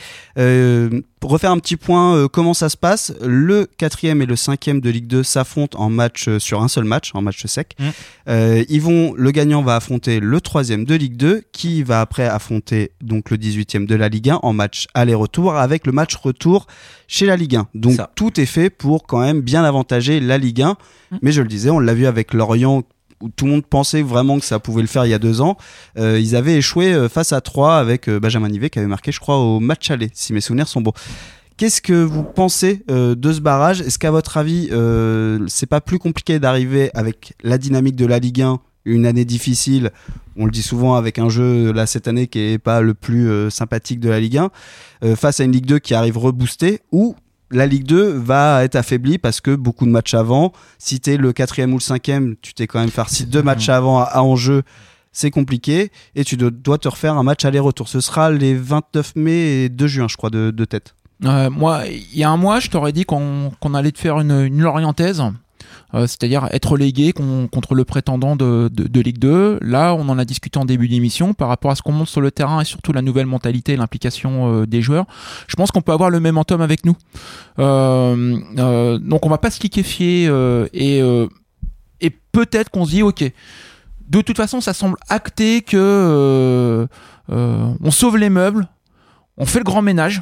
[1.19, 4.81] Pour refaire un petit point, euh, comment ça se passe Le quatrième et le cinquième
[4.81, 7.75] de Ligue 2 s'affrontent en match euh, sur un seul match, en match sec.
[7.79, 7.85] Mm.
[8.29, 12.25] Euh, ils vont, le gagnant va affronter le troisième de Ligue 2, qui va après
[12.27, 16.67] affronter donc le 18e de la Ligue 1 en match aller-retour, avec le match retour
[17.07, 17.67] chez la Ligue 1.
[17.73, 18.11] Donc Ça.
[18.13, 20.77] tout est fait pour quand même bien avantager la Ligue 1.
[21.21, 22.83] Mais je le disais, on l'a vu avec Lorient
[23.21, 25.41] où tout le monde pensait vraiment que ça pouvait le faire il y a deux
[25.41, 25.57] ans.
[25.97, 29.11] Euh, ils avaient échoué euh, face à 3 avec euh, Benjamin Nivet qui avait marqué,
[29.11, 30.93] je crois, au match aller, si mes souvenirs sont bons.
[31.57, 33.81] Qu'est-ce que vous pensez euh, de ce barrage?
[33.81, 38.19] Est-ce qu'à votre avis, euh, c'est pas plus compliqué d'arriver avec la dynamique de la
[38.19, 39.89] Ligue 1, une année difficile
[40.37, 43.27] On le dit souvent avec un jeu là cette année qui est pas le plus
[43.27, 44.51] euh, sympathique de la Ligue 1,
[45.03, 47.15] euh, face à une Ligue 2 qui arrive reboostée, ou
[47.51, 51.31] la Ligue 2 va être affaiblie parce que beaucoup de matchs avant, si t'es le
[51.33, 54.63] quatrième ou le cinquième, tu t'es quand même farci deux matchs avant à, à enjeu,
[55.13, 57.87] c'est compliqué, et tu do- dois te refaire un match aller-retour.
[57.87, 60.93] Ce sera les 29 mai et 2 juin, je crois, de, de tête.
[61.25, 64.29] Euh, moi, il y a un mois, je t'aurais dit qu'on allait te faire une,
[64.45, 65.23] une Lorientaise,
[65.93, 69.59] c'est-à-dire être relégué con- contre le prétendant de, Ligue 2.
[69.61, 72.21] Là, on en a discuté en début d'émission par rapport à ce qu'on monte sur
[72.21, 75.05] le terrain et surtout la nouvelle mentalité et l'implication euh, des joueurs.
[75.47, 76.95] Je pense qu'on peut avoir le même avec nous.
[77.59, 81.27] Euh, euh, donc, on va pas se liquéfier euh, et, euh,
[82.31, 83.23] peut-être qu'on se dit, ok.
[84.09, 86.87] De toute façon, ça semble acté que euh,
[87.31, 88.67] euh, on sauve les meubles,
[89.37, 90.21] on fait le grand ménage.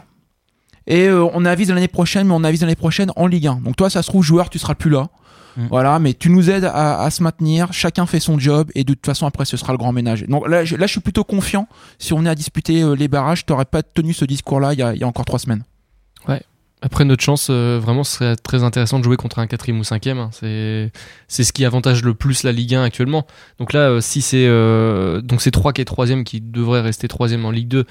[0.88, 3.56] Et euh, on avise l'année prochaine, mais on avise l'année prochaine en Ligue 1.
[3.56, 5.10] Donc toi, ça se trouve, joueur, tu seras plus là.
[5.58, 5.68] Mm.
[5.70, 8.94] Voilà, mais tu nous aides à, à se maintenir, chacun fait son job, et de
[8.94, 10.26] toute façon, après, ce sera le grand ménage.
[10.28, 11.68] Donc là, je, là, je suis plutôt confiant.
[12.00, 14.84] Si on est à disputer euh, les barrages, t'aurais pas tenu ce discours-là il y
[14.84, 15.64] a, il y a encore trois semaines.
[16.82, 19.84] Après notre chance, euh, vraiment, ce serait très intéressant de jouer contre un quatrième ou
[19.84, 20.20] cinquième.
[20.20, 20.30] hein.
[20.34, 20.92] C'est
[21.28, 23.26] c'est ce qui avantage le plus la Ligue 1 actuellement.
[23.58, 24.46] Donc là, euh, si c'est
[25.24, 27.86] donc c'est 3 qui est troisième qui devrait rester troisième en Ligue 2,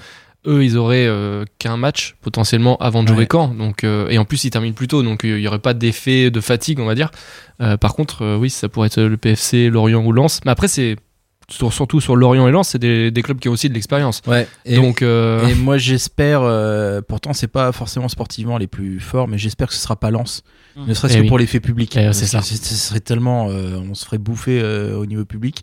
[0.47, 3.27] eux ils auraient euh, qu'un match potentiellement avant de jouer Ouais.
[3.27, 3.49] quand.
[3.55, 5.73] Donc euh, et en plus ils terminent plus tôt, donc euh, il y aurait pas
[5.73, 7.11] d'effet de fatigue, on va dire.
[7.61, 10.41] Euh, par contre, euh, oui, ça pourrait être le PFC, Lorient ou Lens.
[10.45, 10.95] Mais après c'est
[11.49, 14.21] sur- surtout sur Lorient et Lens, c'est des, des clubs qui ont aussi de l'expérience.
[14.27, 14.47] Ouais.
[14.65, 19.27] Et, Donc, euh, et moi j'espère, euh, pourtant c'est pas forcément sportivement les plus forts,
[19.27, 20.43] mais j'espère que ce sera pas Lens.
[20.77, 21.27] Ne serait-ce Eh que oui.
[21.29, 21.95] pour l'effet public.
[21.95, 22.41] Eh, c'est ça.
[22.41, 25.61] Ce serait tellement, euh, on se ferait bouffer euh, au niveau public.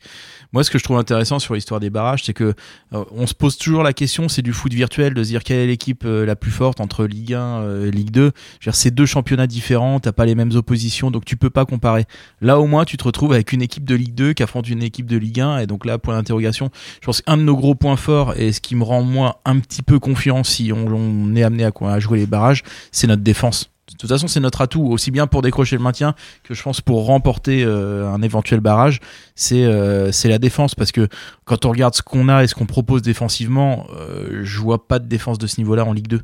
[0.54, 2.54] Moi, ce que je trouve intéressant sur l'histoire des barrages, c'est que
[2.92, 5.66] on se pose toujours la question, c'est du foot virtuel, de se dire quelle est
[5.66, 8.20] l'équipe la plus forte entre Ligue 1 euh, et Ligue 2.
[8.22, 11.50] Je veux dire, c'est deux championnats différents, t'as pas les mêmes oppositions, donc tu peux
[11.50, 12.04] pas comparer.
[12.40, 14.82] Là, au moins, tu te retrouves avec une équipe de Ligue 2 qui affronte une
[14.82, 16.70] équipe de Ligue 1, et donc là, point d'interrogation.
[17.00, 19.58] Je pense qu'un de nos gros points forts et ce qui me rend moi un
[19.58, 23.70] petit peu confiant si on, est amené à, jouer les barrages, c'est notre défense.
[23.90, 26.14] De toute façon, c'est notre atout, aussi bien pour décrocher le maintien
[26.44, 29.00] que je pense pour remporter euh, un éventuel barrage.
[29.34, 31.08] C'est euh, c'est la défense parce que
[31.44, 34.98] quand on regarde ce qu'on a et ce qu'on propose défensivement, euh, je vois pas
[34.98, 36.22] de défense de ce niveau-là en Ligue 2.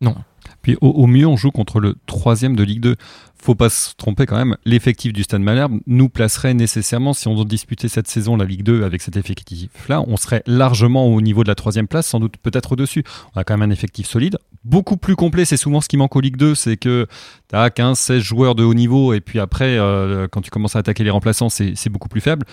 [0.00, 0.14] Non.
[0.62, 2.96] Puis au, mieux, on joue contre le troisième de Ligue 2.
[3.40, 4.56] Faut pas se tromper quand même.
[4.64, 8.82] L'effectif du Stade Malherbe nous placerait nécessairement, si on disputer cette saison la Ligue 2
[8.82, 12.72] avec cet effectif-là, on serait largement au niveau de la troisième place, sans doute peut-être
[12.72, 13.04] au-dessus.
[13.34, 15.44] On a quand même un effectif solide, beaucoup plus complet.
[15.44, 17.06] C'est souvent ce qui manque aux Ligue 2, c'est que
[17.48, 20.74] tu as 15, 16 joueurs de haut niveau et puis après, euh, quand tu commences
[20.74, 22.44] à attaquer les remplaçants, c'est c'est beaucoup plus faible.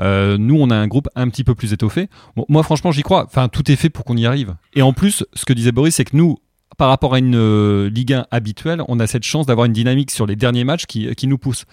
[0.00, 2.08] Euh, nous, on a un groupe un petit peu plus étoffé.
[2.36, 3.24] Bon, moi, franchement, j'y crois.
[3.24, 4.54] Enfin, tout est fait pour qu'on y arrive.
[4.74, 6.38] Et en plus, ce que disait Boris, c'est que nous,
[6.76, 10.10] par rapport à une euh, Ligue 1 habituelle, on a cette chance d'avoir une dynamique
[10.10, 11.64] sur les derniers matchs qui, qui nous pousse.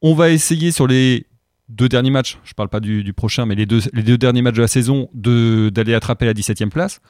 [0.00, 1.26] On va essayer sur les
[1.68, 4.42] deux derniers matchs, je parle pas du, du prochain, mais les deux, les deux derniers
[4.42, 7.00] matchs de la saison, d'aller attraper la 17e place.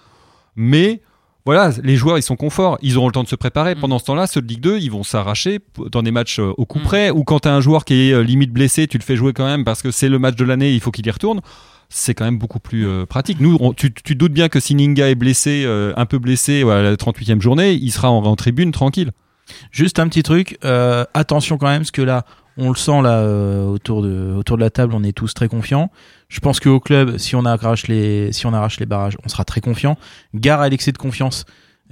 [0.55, 1.03] Mais
[1.45, 3.75] voilà, les joueurs, ils sont conforts, ils auront le temps de se préparer.
[3.75, 5.59] Pendant ce temps-là, ceux de Ligue 2, ils vont s'arracher
[5.91, 8.13] dans des matchs euh, au coup près, ou quand tu as un joueur qui est
[8.13, 10.45] euh, limite blessé, tu le fais jouer quand même parce que c'est le match de
[10.45, 11.41] l'année, il faut qu'il y retourne.
[11.95, 13.39] C'est quand même beaucoup plus euh, pratique.
[13.39, 16.81] Nous, tu, tu doutes bien que si Ninga est blessé, euh, un peu blessé à
[16.81, 19.13] la 38e journée, il sera en, en tribune tranquille.
[19.71, 22.25] Juste un petit truc, euh, attention quand même, parce que là,
[22.57, 25.49] on le sent là euh, autour de autour de la table, on est tous très
[25.49, 25.91] confiants.
[26.29, 29.45] Je pense qu'au club, si on arrache les si on arrache les barrages, on sera
[29.45, 29.97] très confiant.
[30.35, 31.45] Gare à l'excès de confiance.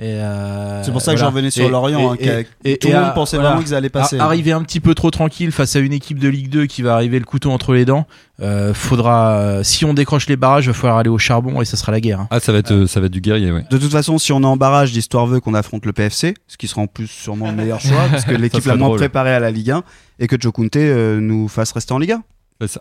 [0.02, 1.30] Et, euh, C'est pour ça que voilà.
[1.30, 3.50] j'en revenais sur Et- Lorient, hein, et- qu'à- et- tout et le monde pensait voilà,
[3.50, 4.18] vraiment qu'ils allaient passer.
[4.18, 6.94] Arriver un petit peu trop tranquille face à une équipe de Ligue 2 qui va
[6.94, 8.06] arriver le couteau entre les dents,
[8.40, 11.66] euh, faudra euh, si on décroche les barrages, il va falloir aller au charbon et
[11.66, 12.20] ça sera la guerre.
[12.20, 12.28] hein.
[12.30, 13.66] Ah, ça va être, euh, ça va être du guerrier, ouais.
[13.70, 16.56] De toute façon, si on est en barrage, l'histoire veut qu'on affronte le PFC, ce
[16.56, 19.00] qui sera en plus sûrement le meilleur choix, parce que l'équipe la moins drôle.
[19.00, 19.82] préparée à la Ligue 1,
[20.18, 22.22] et que Joe Kunte euh, nous fasse rester en Ligue 1.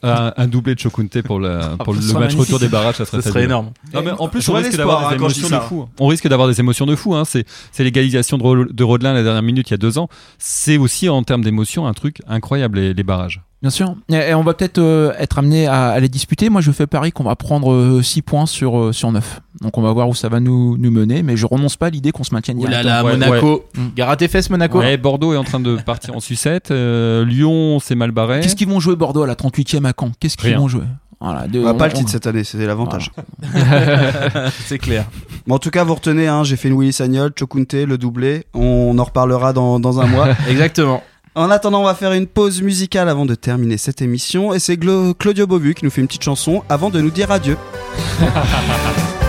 [0.04, 2.40] Un, un doublé de Chokunte pour, la, pour ce le match magnifique.
[2.40, 3.72] retour des barrages, ça serait, Ça serait énorme.
[3.94, 5.88] Non, mais en plus, Je on risque d'avoir hein, des émotions de fou.
[6.00, 7.16] On risque d'avoir des émotions de fou.
[7.16, 7.24] Hein.
[7.26, 10.10] C'est, c'est l'égalisation de, Ro- de Rodelin la dernière minute il y a deux ans.
[10.38, 13.42] C'est aussi en termes d'émotion un truc incroyable les, les barrages.
[13.62, 13.94] Bien sûr.
[14.10, 16.50] Et, on va peut-être euh, être amené à, à les disputer.
[16.50, 19.42] Moi, je fais pari qu'on va prendre 6 points sur, euh, sur 9.
[19.62, 21.24] Donc, on va voir où ça va nous, nous mener.
[21.24, 23.66] Mais je renonce pas à l'idée qu'on se maintienne Ouh là là, Monaco.
[23.76, 23.84] ouais.
[23.98, 24.80] Gare à tes fesses, Monaco.
[24.80, 26.72] Ouais, Bordeaux est en train de partir en sucette.
[26.72, 28.40] Euh, Lyon s'est mal barré.
[28.40, 30.12] Qu'est-ce qu'ils vont jouer Bordeaux à la 38e à Caen?
[30.22, 30.86] Qu'est-ce qu'ils vont jouer?
[31.22, 33.12] Voilà, de- On va pas on- le titre cette année, c'est l'avantage.
[34.66, 35.06] C'est clair.
[35.48, 38.46] Mais en tout cas, vous retenez, hein, j'ai fait une Willy Sagnol, Chokunte, le doublé.
[38.54, 40.30] On en reparlera dans, dans un mois.
[40.50, 41.04] Exactement.
[41.40, 44.54] En attendant, on va faire une pause musicale avant de terminer cette émission.
[44.54, 47.56] Et c'est Claudio Bovu qui nous fait une petite chanson avant de nous dire adieu.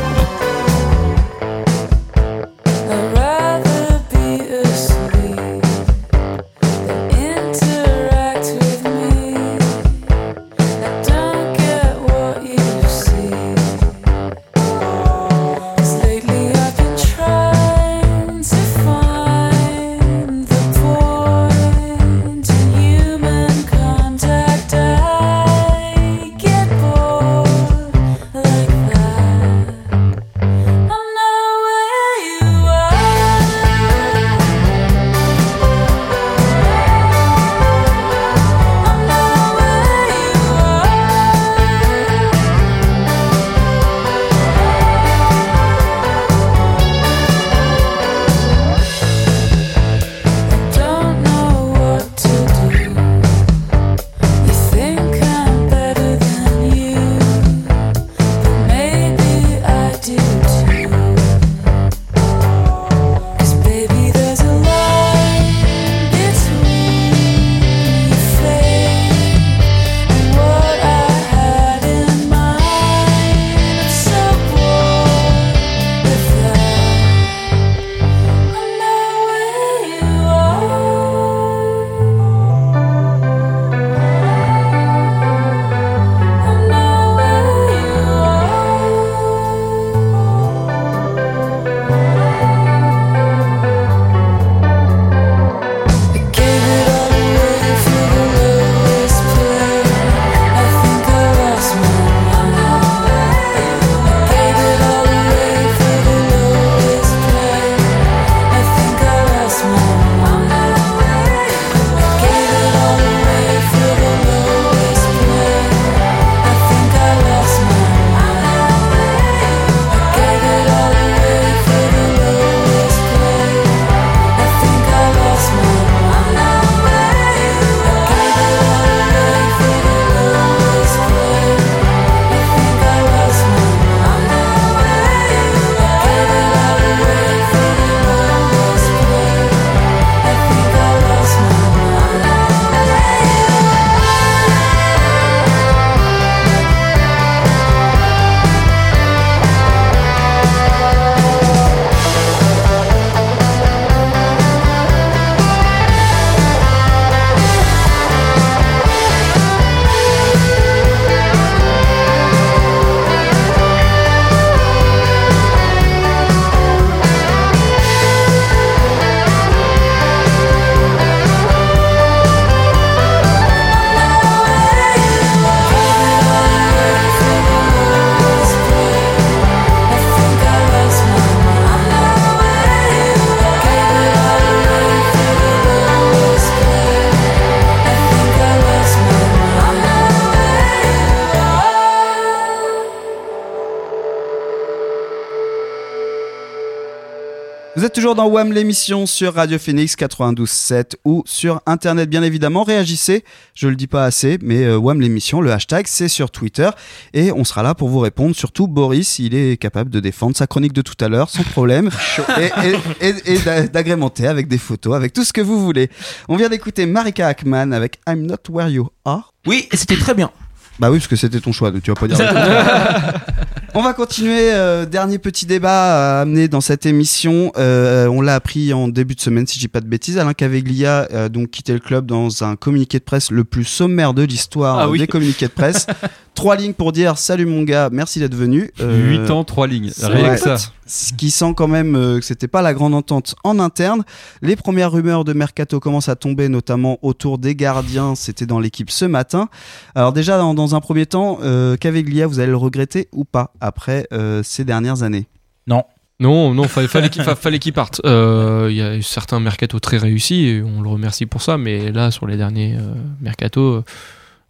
[197.81, 202.63] Vous êtes toujours dans WAM l'émission sur Radio Phoenix 92.7 ou sur internet bien évidemment.
[202.63, 203.25] Réagissez,
[203.55, 206.69] je le dis pas assez, mais euh, WAM l'émission, le hashtag c'est sur Twitter
[207.15, 208.37] et on sera là pour vous répondre.
[208.37, 211.89] Surtout Boris, il est capable de défendre sa chronique de tout à l'heure sans problème
[212.39, 215.89] et, et- et- et d'a- d'agrémenter avec des photos, avec tout ce que vous voulez.
[216.29, 219.33] On vient d'écouter Marika Ackman avec I'm Not Where You Are.
[219.47, 220.31] Oui, et c'était très bien.
[220.79, 222.19] Bah oui, parce que c'était ton choix, donc tu vas pas dire.
[223.75, 224.53] on va continuer.
[224.53, 227.53] euh, dernier petit débat à amener dans cette émission.
[227.57, 230.19] Euh, on l'a appris en début de semaine, si je dis pas de bêtises.
[230.19, 234.15] Alain Caveglia a donc quitté le club dans un communiqué de presse le plus sommaire
[234.15, 234.99] de l'histoire Ah oui.
[234.99, 235.87] des communiqués de presse.
[236.35, 238.71] Trois lignes pour dire salut mon gars, merci d'être venu.
[238.81, 239.91] Euh, 8 ans, 3 lignes.
[240.03, 240.57] Rien que ça.
[240.87, 244.05] Ce qui sent quand même euh, que c'était pas la grande entente en interne.
[244.41, 248.15] Les premières rumeurs de mercato commencent à tomber, notamment autour des gardiens.
[248.15, 249.49] C'était dans l'équipe ce matin.
[249.95, 253.53] Alors déjà, dans, dans un premier temps, euh, Caveglia, vous allez le regretter ou pas?
[253.61, 255.27] Après euh, ces dernières années
[255.67, 255.85] Non.
[256.19, 258.03] Non, non, fallait, fallait qu'il fa- fallait qu'il parte.
[258.05, 261.57] Euh, Il y a eu certains mercato très réussis, et on le remercie pour ça,
[261.57, 262.93] mais là, sur les derniers euh,
[263.23, 263.85] mercato, euh,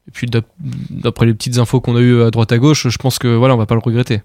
[0.08, 2.98] et puis d'ap- d'après les petites infos qu'on a eues à droite à gauche, je
[2.98, 4.22] pense que voilà, on va pas le regretter.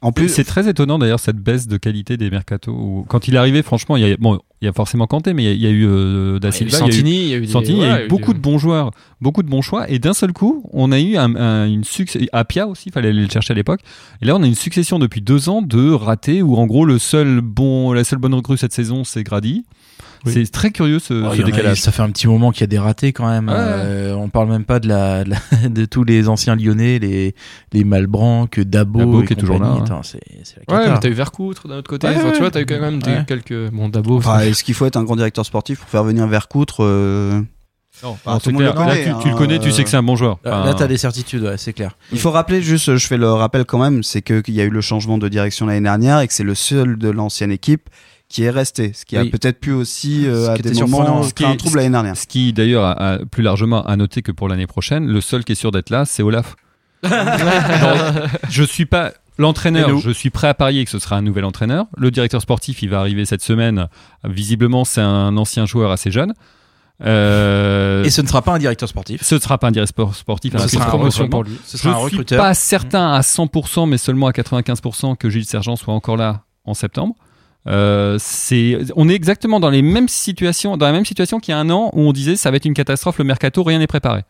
[0.00, 2.72] En plus, c'est très étonnant d'ailleurs cette baisse de qualité des mercato.
[2.72, 5.34] où- Quand il est arrivé, franchement, il y a, bon, il y a forcément Kanté,
[5.34, 7.28] mais il y a, il eu euh, Da il y a eu Silva, Santini, il
[7.28, 8.42] y a eu des- Santini, il y a il y a eu beaucoup des- de
[8.42, 8.90] bons joueurs,
[9.20, 12.28] beaucoup de bons choix, et d'un seul coup, on a eu un, un- une succès.
[12.32, 13.80] Apia aussi, fallait aller le chercher à l'époque.
[14.20, 16.98] Et là, on a une succession depuis deux ans de ratés où en gros le
[16.98, 19.64] seul bon, la seule bonne recrue cette saison, c'est Grady.
[20.26, 21.80] C'est très curieux ce, Oh, ce il a- décalage.
[21.80, 23.48] ça fait un petit moment qu'il y a des ratés quand même.
[23.48, 23.54] Ouais.
[23.56, 25.38] Euh, on parle même pas de la, de, la-
[25.68, 27.36] de tous les anciens Lyonnais, les
[27.72, 29.78] les Malbranc, Dabo, Dabo et qui est toujours compagnie.
[29.78, 30.20] là, Attends, c'est
[30.68, 32.08] la Ouais, t'as eu Vercoutre d'un autre côté.
[32.08, 32.32] Ouais, Enfin, ouais.
[32.32, 33.24] tu vois, t'as eu quand même des, Ouais.
[33.28, 33.70] quelques.
[33.70, 34.16] Bon, Dabo.
[34.18, 37.40] Enfin, est-ce qu'il faut être un grand directeur sportif pour faire venir Vercoutre euh,
[38.02, 38.86] Non, non, tout c'est le monde le clair.
[38.86, 40.38] Là, tu, tu le connais, tu sais que c'est un bon joueur.
[40.44, 41.96] Là, Enfin, t'as des certitudes, ouais, c'est clair.
[42.12, 44.70] Il faut rappeler juste, je fais le rappel quand même, c'est qu'il y a eu
[44.70, 47.88] le changement de direction l'année dernière et que c'est le seul de l'ancienne équipe
[48.28, 50.98] qui est resté, ce qui a peut-être pu aussi euh, Ce à qui des moments
[50.98, 51.22] surprenant.
[51.22, 52.16] Ce qui créer un trouble l'année dernière.
[52.16, 55.44] Ce qui d'ailleurs a, a plus largement à noter que pour l'année prochaine, le seul
[55.44, 56.54] qui est sûr d'être là, c'est Olaf.
[57.04, 57.10] Non,
[58.50, 61.86] je suis pas l'entraîneur, je suis prêt à parier que ce sera un nouvel entraîneur.
[61.96, 63.88] Le directeur sportif, il va arriver cette semaine.
[64.24, 66.34] Visiblement, c'est un ancien joueur assez jeune.
[67.04, 69.22] Euh, Et ce ne sera pas un directeur sportif.
[69.22, 71.56] ce ne sera pas un directeur sportif, Ce que sera c'est un promotion pour lui.
[71.64, 72.38] Ce sera un je suis recruteur.
[72.42, 76.74] pas certain à 100%, mais seulement à 95% que Gilles Sergent soit encore là en
[76.74, 77.14] septembre.
[77.68, 81.54] Euh, c'est, on est exactement dans les mêmes situations, dans la même situation qu'il y
[81.54, 83.86] a un an où on disait ça va être une catastrophe, le mercato, rien n'est
[83.86, 84.22] préparé.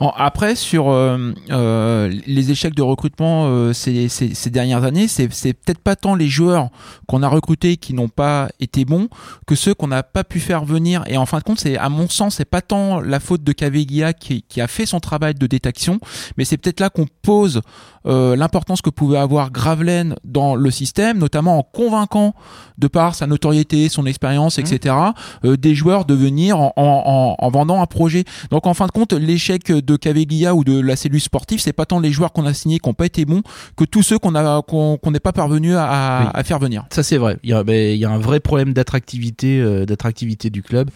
[0.00, 5.08] En- après, sur euh, euh, les échecs de recrutement euh, ces, ces, ces dernières années,
[5.08, 6.68] c'est peut-être pas tant les joueurs
[7.06, 9.08] qu'on a recrutés qui n'ont pas été bons
[9.46, 11.04] que ceux qu'on n'a pas pu faire venir.
[11.06, 13.52] Et en fin de compte, c'est à mon sens, c'est pas tant la faute de
[13.52, 15.98] Caveglia qui, qui a fait son travail de détection,
[16.36, 17.60] mais c'est peut-être là qu'on pose
[18.06, 22.34] euh, l'importance que pouvait avoir Gravelaine dans le système, notamment en convainquant
[22.78, 24.94] de par sa notoriété, son expérience, etc.,
[25.44, 28.24] euh, des joueurs de venir en, en, en, en vendant un projet.
[28.50, 31.86] Donc en fin de compte, l'échec de Caveglia ou de la cellule sportive, c'est pas
[31.86, 33.42] tant les joueurs qu'on a signés qui n'ont pas été bons
[33.76, 36.30] que tous ceux qu'on a qu'on qu'on n'est pas parvenu à, Oui.
[36.34, 36.84] à faire venir.
[36.90, 37.38] Ça c'est vrai.
[37.44, 40.90] Il y, a, ben, il y a un vrai problème d'attractivité, euh, d'attractivité du club.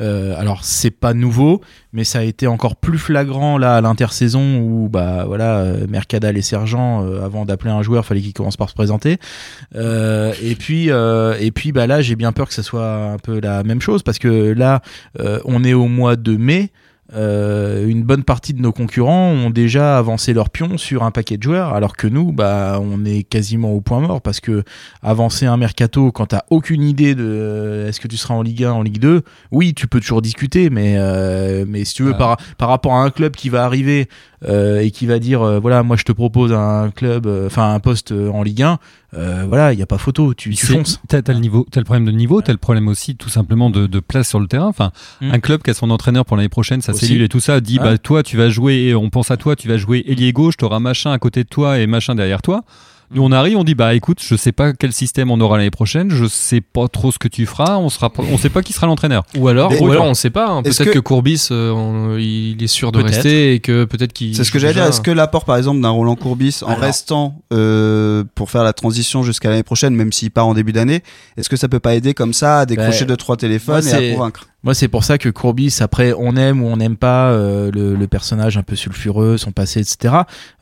[0.00, 1.60] Euh, alors c'est pas nouveau,
[1.92, 6.36] mais ça a été encore plus flagrant là à l'intersaison où bah voilà euh, Mercadal
[6.36, 9.16] et Sergent euh, avant d'appeler un joueur fallait qu'il commence par se présenter.
[9.74, 13.16] Euh, et puis euh, et puis bah là j'ai bien peur que ça soit un
[13.16, 14.82] peu la même chose parce que là
[15.44, 16.70] on est au mois de mai.
[17.14, 21.36] Euh, une bonne partie de nos concurrents ont déjà avancé leur pion sur un paquet
[21.36, 24.62] de joueurs, alors que nous, bah, on est quasiment au point mort parce que
[25.02, 28.64] avancer un mercato quand t'as aucune idée de euh, est-ce que tu seras en Ligue
[28.64, 32.14] 1, en Ligue 2, oui, tu peux toujours discuter, mais euh, mais si tu veux
[32.14, 34.08] par par rapport à un club qui va arriver
[34.48, 37.74] euh, et qui va dire euh, voilà, moi je te propose un club, euh, enfin
[37.74, 38.78] un poste en Ligue 1,
[39.14, 41.00] euh, voilà, il y a pas photo, tu, tu fonces.
[41.08, 43.86] T'as, le niveau, t'as le problème de niveau, t'as le problème aussi tout simplement de,
[43.86, 44.66] de place sur le terrain.
[44.68, 44.90] Enfin,
[45.20, 45.30] Mm.
[45.32, 47.01] un club qui a son entraîneur pour l'année prochaine, Aussi.
[47.06, 47.84] Cellule et tout ça, dit Ouais.
[47.84, 50.56] bah toi tu vas jouer, et on pense à toi, tu vas jouer ailier gauche,
[50.56, 52.62] t'auras machin à côté de toi et machin derrière toi.
[53.14, 55.70] Nous on arrive, on dit bah écoute, je sais pas quel système on aura l'année
[55.70, 58.72] prochaine, je sais pas trop ce que tu feras, on sera, on sait pas qui
[58.72, 59.24] sera l'entraîneur.
[59.36, 60.48] Ou alors, Mais- ou alors on sait pas.
[60.48, 60.62] hein.
[60.62, 61.04] Est-ce Peut-être que- que...
[61.04, 64.34] Courbis, euh, on- il est sûr de rester et que peut-être qu'il.
[64.34, 64.84] C'est ce que j'allais dire.
[64.86, 66.78] Est-ce que l'apport, par exemple, d'un Roland Courbis, en Alors.
[66.80, 71.02] restant euh, pour faire la transition jusqu'à l'année prochaine, même s'il part en début d'année,
[71.36, 74.00] est-ce que ça peut pas aider comme ça à décrocher Ben, deux trois téléphones moi,
[74.00, 74.46] et à convaincre?
[74.64, 77.96] Moi, c'est pour ça que Courbis, après, on aime ou on n'aime pas euh, le,
[77.96, 80.14] le personnage un peu sulfureux, son passé, etc.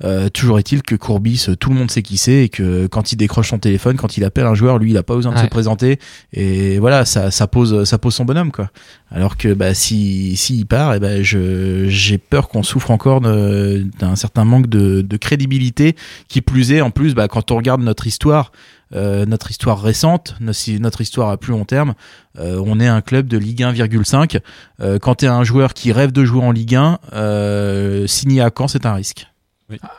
[0.04, 3.12] Euh, toujours est-il que Courbis, euh, tout le monde sait qui c'est et que quand
[3.12, 5.38] il décroche son téléphone, quand il appelle un joueur, lui, il a pas besoin de
[5.38, 5.98] se présenter.
[6.32, 8.70] Et voilà, ça, ça pose, ça pose son bonhomme, quoi.
[9.10, 14.16] Alors que, bah, si, s'il part, eh ben, je, j'ai peur qu'on souffre encore d'un
[14.16, 15.94] certain manque de, de crédibilité.
[16.28, 18.52] Qui plus est, en plus, bah, quand on regarde notre histoire.
[18.94, 21.94] Euh, notre histoire récente, notre histoire à plus long terme,
[22.38, 24.40] euh, on est un club de Ligue 1,5.
[24.80, 28.40] Euh, quand tu es un joueur qui rêve de jouer en Ligue 1, euh, signer
[28.42, 29.26] à Caen, c'est un risque.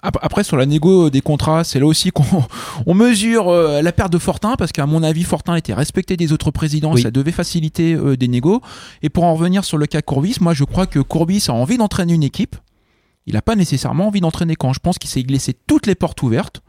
[0.02, 2.26] Ap- Après, sur la négo des contrats, c'est là aussi qu'on
[2.86, 6.34] on mesure euh, la perte de Fortin, parce qu'à mon avis, Fortin était respecté des
[6.34, 7.02] autres présidents, Oui.
[7.02, 8.62] ça devait faciliter euh, des négos.
[9.02, 11.78] Et pour en revenir sur le cas Courbis, moi je crois que Courbis a envie
[11.78, 12.58] d'entraîner une équipe.
[13.28, 14.74] Il n'a pas nécessairement envie d'entraîner Caen.
[14.74, 16.62] Je pense qu'il s'est laissé toutes les portes ouvertes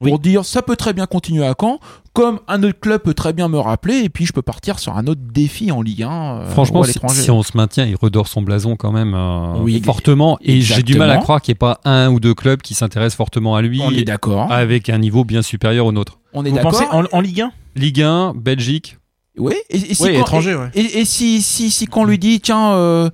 [0.00, 1.80] pour dire ça peut très bien continuer à Caen,
[2.12, 4.96] comme un autre club peut très bien me rappeler, et puis je peux partir sur
[4.96, 7.22] un autre défi en Ligue 1 euh, Franchement, ou à si, l'étranger.
[7.22, 10.38] si on se maintient, il redore son blason quand même euh, Oui, fortement.
[10.42, 12.74] Et j'ai du mal à croire qu'il n'y ait pas un ou deux clubs qui
[12.74, 13.80] s'intéressent fortement à lui.
[13.82, 14.50] On est d'accord.
[14.52, 16.18] Avec un niveau bien supérieur au nôtre.
[16.32, 16.72] On est Vous d'accord.
[16.72, 18.98] pensez en, en Ligue 1 Ligue 1, Belgique.
[19.38, 20.70] Oui, et, et si quand- étranger, et- ouais.
[20.74, 23.10] Et, et si, si, si quand on lui dit, tiens, euh,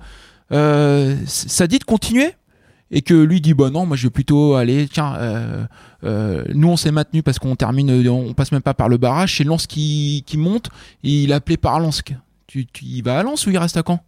[0.53, 2.29] euh, ça dit de continuer
[2.95, 5.65] et que lui dit, bah non, moi je vais plutôt aller, tiens, euh,
[6.05, 8.97] euh, nous on s'est maintenu parce qu'on termine, euh, on passe même pas par le
[8.97, 10.69] barrage, c'est Lens qui, qui monte,
[11.03, 12.01] et il est appelé par Lens.
[12.47, 13.99] Tu, tu y vas à Lens ou il reste à Caen?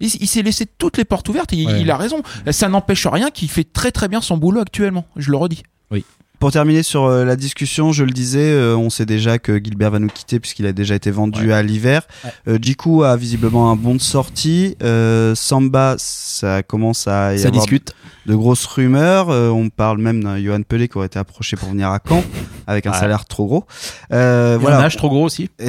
[0.00, 1.80] Il, il s'est laissé toutes les portes ouvertes et il, Ouais.
[1.82, 2.22] il a raison.
[2.50, 5.62] Ça n'empêche rien qu'il fait très très bien son boulot actuellement, je le redis.
[5.90, 6.04] Oui.
[6.40, 9.98] Pour terminer sur la discussion, je le disais, euh, on sait déjà que Gilbert va
[9.98, 12.02] nous quitter puisqu'il a déjà été vendu à l'hiver.
[12.48, 14.76] Euh, Jiku a visiblement un bon de sortie.
[14.82, 17.94] Euh, Samba, ça commence à y Ça avoir discute.
[18.26, 19.30] De grosses rumeurs.
[19.30, 22.22] Euh, on parle même d'un Johan Pelé qui aurait été approché pour venir à Caen
[22.66, 22.98] avec un Ouais.
[22.98, 23.64] salaire trop gros.
[24.12, 24.78] Euh, Et voilà.
[24.78, 25.50] un âge trop gros aussi.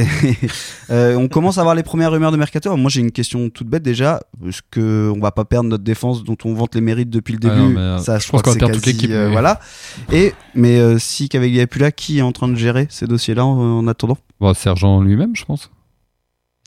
[0.91, 2.69] Euh, on commence à avoir les premières rumeurs de mercato.
[2.69, 4.21] Alors, Moi, j'ai une question toute bête déjà.
[4.47, 7.39] Est-ce que on va pas perdre notre défense dont on vante les mérites depuis le
[7.39, 9.59] début non, Ça, je je, pense qu'on va perdre toute l'équipe, mais- voilà.
[10.11, 13.43] Et mais si Caveglia est plus là, qui est en train de gérer ces dossiers-là
[13.45, 14.17] en, en attendant?
[14.39, 15.71] Bon, Sergent lui-même, je pense.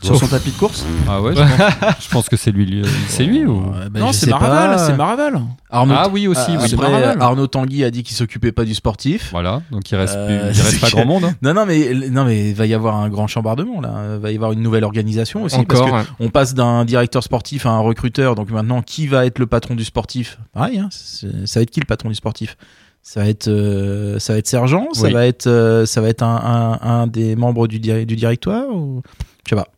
[0.02, 2.82] Sur son tapis de course Ah ouais, je pense, je pense que c'est lui.
[3.08, 5.40] C'est lui ou ben, non, c'est Maraval, c'est Maraval.
[5.70, 6.72] Arnaud, Ah oui, aussi, Ah, oui.
[6.74, 7.20] après, Maraval.
[7.20, 9.28] Arnaud Tanguy a dit qu'il s'occupait pas du sportif.
[9.32, 11.24] Voilà, donc il reste, Euh, il reste pas que- grand monde.
[11.24, 11.34] hein.
[11.42, 14.14] Non, non, mais non, mais il va y avoir un grand chambardement là.
[14.14, 16.04] Il va y avoir une nouvelle organisation aussi Encore, parce ouais.
[16.18, 18.34] que on passe d'un directeur sportif à un recruteur.
[18.36, 20.38] Donc maintenant, qui va être le patron du sportif?
[20.52, 21.26] Pareil, hein, ça
[21.58, 22.56] va être qui le patron du sportif?
[23.02, 24.86] Ça va être, euh, ça va être Sergent?
[24.92, 25.12] Ça Oui.
[25.12, 28.68] va être, euh, ça va être un, un, un des membres du, di- du directoire
[28.68, 29.02] ou?
[29.46, 29.68] Je sais pas.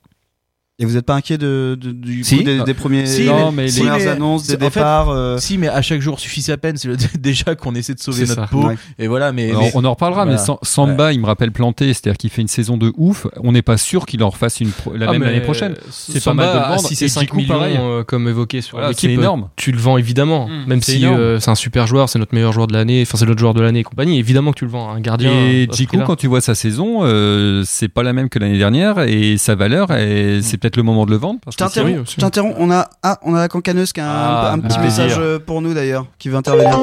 [0.82, 2.38] Et vous n'êtes pas inquiet de, de- du Si.
[2.38, 5.36] coup des, des premiers Si, Non, mais- mais si, premières mais- annonces, des départs euh,
[5.38, 6.76] Si, mais à chaque jour suffit sa peine.
[6.78, 6.88] C'est
[7.20, 8.46] déjà qu'on essaie de sauver C'est notre ça.
[8.48, 8.66] peau.
[8.66, 8.76] Ouais.
[8.98, 10.38] Et voilà, mais, Alors, mais- on en reparlera, voilà.
[10.38, 13.26] mais Sam- Samba, il me rappelle planté, c'est-à-dire qu'il fait une saison de ouf.
[13.42, 15.74] On n'est pas sûr qu'il en refasse une la Ah, même l'année prochaine.
[15.90, 16.80] C'est C'est pas mal de le à vendre.
[16.88, 17.76] 6 Et et 5 Djikou, millions, pareil.
[17.78, 19.10] euh, comme évoqué sur Voilà, l'équipe.
[19.10, 19.48] c'est énorme.
[19.56, 22.34] Tu le vends évidemment, Mmh, même c'est si euh, c'est un super joueur, c'est notre
[22.34, 24.18] meilleur joueur de l'année, enfin c'est notre joueur de l'année et compagnie.
[24.18, 25.30] Évidemment que tu le vends, un gardien.
[25.30, 26.04] Et à prix-là.
[26.06, 29.54] quand tu vois sa saison, euh, c'est pas la même que l'année dernière et sa
[29.54, 31.40] valeur, et c'est peut-être le moment de le vendre.
[31.44, 32.56] Parce Je t'interromps.
[32.58, 34.14] On a, ah, on a la cancaneuse qui a un,
[34.48, 35.22] Ah, un petit ah, message plaisir.
[35.22, 36.78] euh, pour nous d'ailleurs, qui veut intervenir.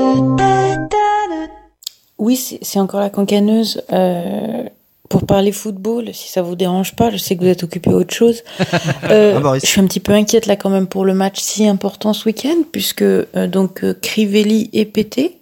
[2.20, 3.82] Oui, c'est c'est encore la cancaneuse.
[3.92, 4.64] Euh,
[5.10, 7.94] pour parler football, si ça vous dérange pas, je sais que vous êtes occupé à
[7.94, 8.44] autre chose.
[9.10, 9.64] Euh, Ah, Boris.
[9.64, 12.26] je suis un petit peu inquiète là quand même pour le match si important ce
[12.26, 15.38] week-end, puisque euh, donc euh, Crivelli est pété.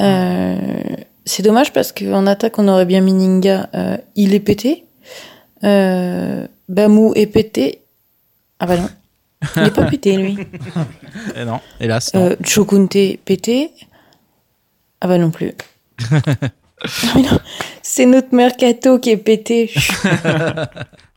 [0.00, 0.56] Euh,
[1.24, 4.84] c'est dommage parce qu'en attaque on aurait bien Mininga, euh, il est pété.
[5.64, 7.80] Euh, Bamou est pété.
[8.58, 8.88] Ah bah non,
[9.56, 10.38] il est pas pété lui.
[11.36, 12.12] Eh non, hélas.
[12.14, 12.26] non.
[12.30, 13.70] Euh, Chokunte pété.
[15.00, 15.52] Ah bah non plus.
[17.14, 17.38] Ah non,
[17.80, 19.70] c'est notre mercato qui est pété.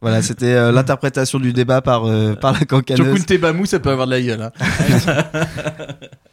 [0.02, 3.04] Voilà, c'était euh, l'interprétation du débat par, euh, par la cancaneuse.
[3.08, 4.42] Chokunte Bamou, ça peut avoir de la gueule.
[4.44, 4.52] hein.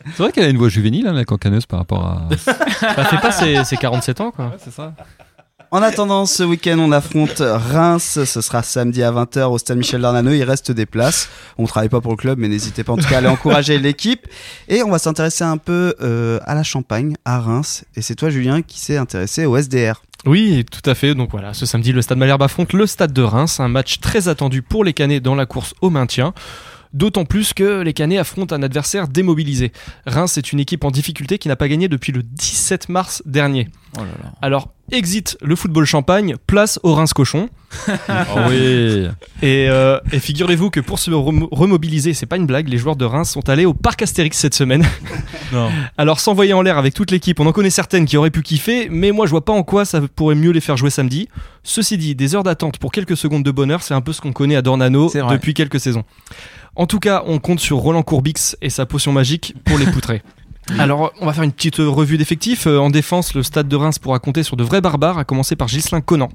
[0.07, 2.29] C'est vrai qu'elle a une voix juvénile, hein, la cancaneuse, par rapport à.
[2.37, 4.53] Ça fait pas ses, ses 47 ans quoi.
[4.63, 4.93] c'est ça.
[5.73, 8.18] En attendant, ce week-end, on affronte Reims.
[8.27, 10.31] Ce sera samedi à 20h au stade Michel Darnano.
[10.31, 11.31] Il reste des places.
[11.57, 13.79] On travaille pas pour le club, mais n'hésitez pas en tout cas à aller encourager
[13.79, 14.27] l'équipe.
[14.68, 17.87] Et on va s'intéresser un peu euh, à la Champagne, à Reims.
[17.97, 20.03] Et c'est toi, Julien, qui s'est intéressé au SDR.
[20.27, 21.14] Oui, tout à fait.
[21.14, 24.29] Donc voilà, ce samedi, le Stade Malherbe affronte le Stade de Reims, un match très
[24.29, 26.35] attendu pour les Canets dans la course au maintien.
[26.93, 29.72] D'autant plus que les Canets affrontent un adversaire démobilisé.
[30.07, 33.68] Reims est une équipe en difficulté qui n'a pas gagné depuis le 17 mars dernier.
[33.99, 34.32] Oh là là.
[34.43, 37.49] Alors, exit le football champagne, place au Reims cochon.
[37.88, 37.93] Oh
[38.49, 39.07] oui.
[39.43, 42.97] Et, euh, et figurez-vous que pour se remo- remobiliser, c'est pas une blague, les joueurs
[42.97, 44.84] de Reims sont allés au parc Astérix cette semaine.
[45.53, 45.68] Non.
[45.99, 48.88] Alors s'envoyer en l'air avec toute l'équipe, on en connaît certaines qui auraient pu kiffer,
[48.90, 51.28] mais moi je vois pas en quoi ça pourrait mieux les faire jouer samedi.
[51.62, 54.32] Ceci dit, des heures d'attente pour quelques secondes de bonheur, c'est un peu ce qu'on
[54.32, 56.05] connaît à Dornano depuis quelques saisons.
[56.77, 60.23] En tout cas, on compte sur Roland Courbix et sa potion magique pour les poutrer.
[60.79, 62.68] Alors, on va faire une petite euh, revue d'effectifs.
[62.68, 65.57] Euh, En défense, le stade de Reims pourra compter sur de vrais barbares, à commencer
[65.57, 66.29] par Ghislain Conan.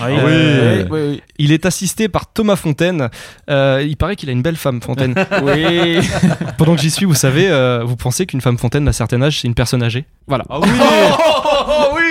[0.00, 1.22] Euh, Oui, oui, oui.
[1.38, 3.08] Il est assisté par Thomas Fontaine.
[3.50, 5.12] Euh, il paraît qu'il a une belle femme, Fontaine.
[5.42, 5.98] oui.
[6.56, 9.40] Pendant que j'y suis, vous savez, euh, vous pensez qu'une femme Fontaine d'un certain âge,
[9.40, 10.04] c'est une personne âgée?
[10.28, 10.44] Voilà.
[10.48, 12.02] Ah oui Oh oui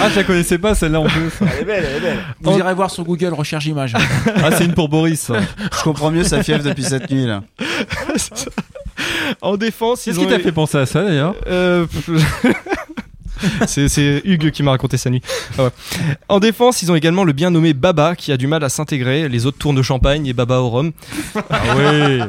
[0.00, 1.30] Ah, je la connaissais pas celle-là en plus.
[1.40, 2.18] Elle est belle, elle est belle.
[2.40, 3.94] Vous irez voir sur Google recherche image.
[4.42, 5.30] Ah, c'est une pour Boris.
[5.76, 7.42] Je comprends mieux sa fièvre depuis cette nuit là.
[9.42, 11.86] En défense, ils Qu'est-ce ont qui t'a fait penser à ça d'ailleurs Euh,
[13.66, 15.22] c'est, Hugues qui m'a raconté sa nuit.
[15.58, 15.70] Ah ouais.
[16.28, 19.28] En défense, ils ont également le bien nommé Baba qui a du mal à s'intégrer.
[19.28, 20.92] Les autres tournent au champagne et Baba au rhum.
[21.50, 22.20] Ah oui.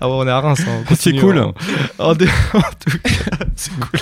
[0.00, 0.60] Ah ouais, on est à Reims.
[0.66, 1.38] hein, C'est cool.
[1.38, 1.52] hein.
[1.98, 4.00] En, dé- en tout cas, c'est cool.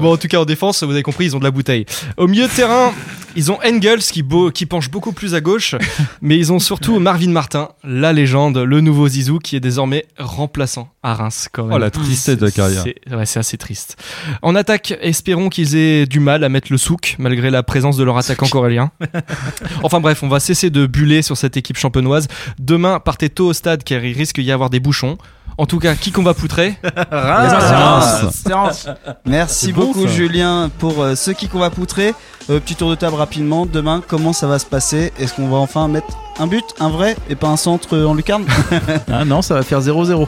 [0.00, 1.86] Bon, en tout cas, en défense, vous avez compris, ils ont de la bouteille.
[2.16, 2.92] Au milieu de terrain,
[3.36, 5.74] ils ont Engels qui, beau- qui penche beaucoup plus à gauche,
[6.22, 10.88] mais ils ont surtout Marvin Martin, la légende, le nouveau Zizou, qui est désormais remplaçant
[11.02, 11.48] à Reims.
[11.52, 11.72] Quand même.
[11.74, 12.82] Oh, la tristesse de la carrière.
[12.84, 13.96] C'est ouais, c'est assez triste.
[14.42, 18.04] En attaque, espérons qu'ils aient du mal à mettre le souk, malgré la présence de
[18.04, 18.90] leur attaquant corélien.
[19.82, 22.28] Enfin bref, on va cesser de buller sur cette équipe champenoise.
[22.58, 25.18] Demain, partez tôt au stade car il risque d'y avoir des bouchons.
[25.60, 26.76] En tout cas, qui qu'on va poutrer
[27.10, 28.88] Reims.
[29.26, 30.06] Merci beaucoup.
[30.06, 32.14] Julien pour euh, ce qui qu'on va poutrer.
[32.48, 33.66] Euh, petit tour de table rapidement.
[33.66, 35.12] Demain, comment ça va se passer?
[35.18, 36.06] Est-ce qu'on va enfin mettre
[36.38, 38.44] un but, un vrai, et pas un centre euh, en lucarne?
[39.12, 40.26] Ah non, ça va faire 0-0.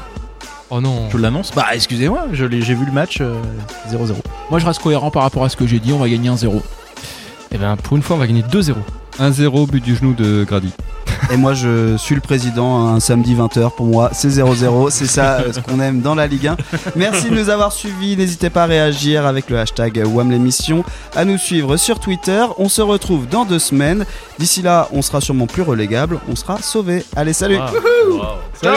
[0.70, 1.08] Oh non.
[1.10, 1.52] Je l'annonce.
[1.54, 3.40] Bah excusez-moi, je l'ai- j'ai vu le match euh,
[3.88, 4.14] 0-0.
[4.50, 5.92] Moi, je reste cohérent par rapport à ce que j'ai dit.
[5.92, 6.60] On va gagner un 0
[7.52, 8.74] Et ben pour une fois, on va gagner 2-0.
[9.20, 10.72] 1-0, but du genou de Grady.
[11.30, 12.86] Et moi, je suis le président.
[12.86, 14.90] Un samedi 20h pour moi, c'est 0-0.
[14.90, 16.56] C'est ça euh, ce qu'on aime dans la Ligue 1.
[16.96, 18.16] Merci de nous avoir suivis.
[18.16, 22.44] N'hésitez pas à réagir avec le hashtag WAM l'émission, à nous suivre sur Twitter.
[22.58, 24.06] On se retrouve dans deux semaines.
[24.38, 26.18] D'ici là, on sera sûrement plus relégable.
[26.28, 27.04] On sera sauvés.
[27.14, 27.58] Allez, salut
[28.62, 28.74] Ciao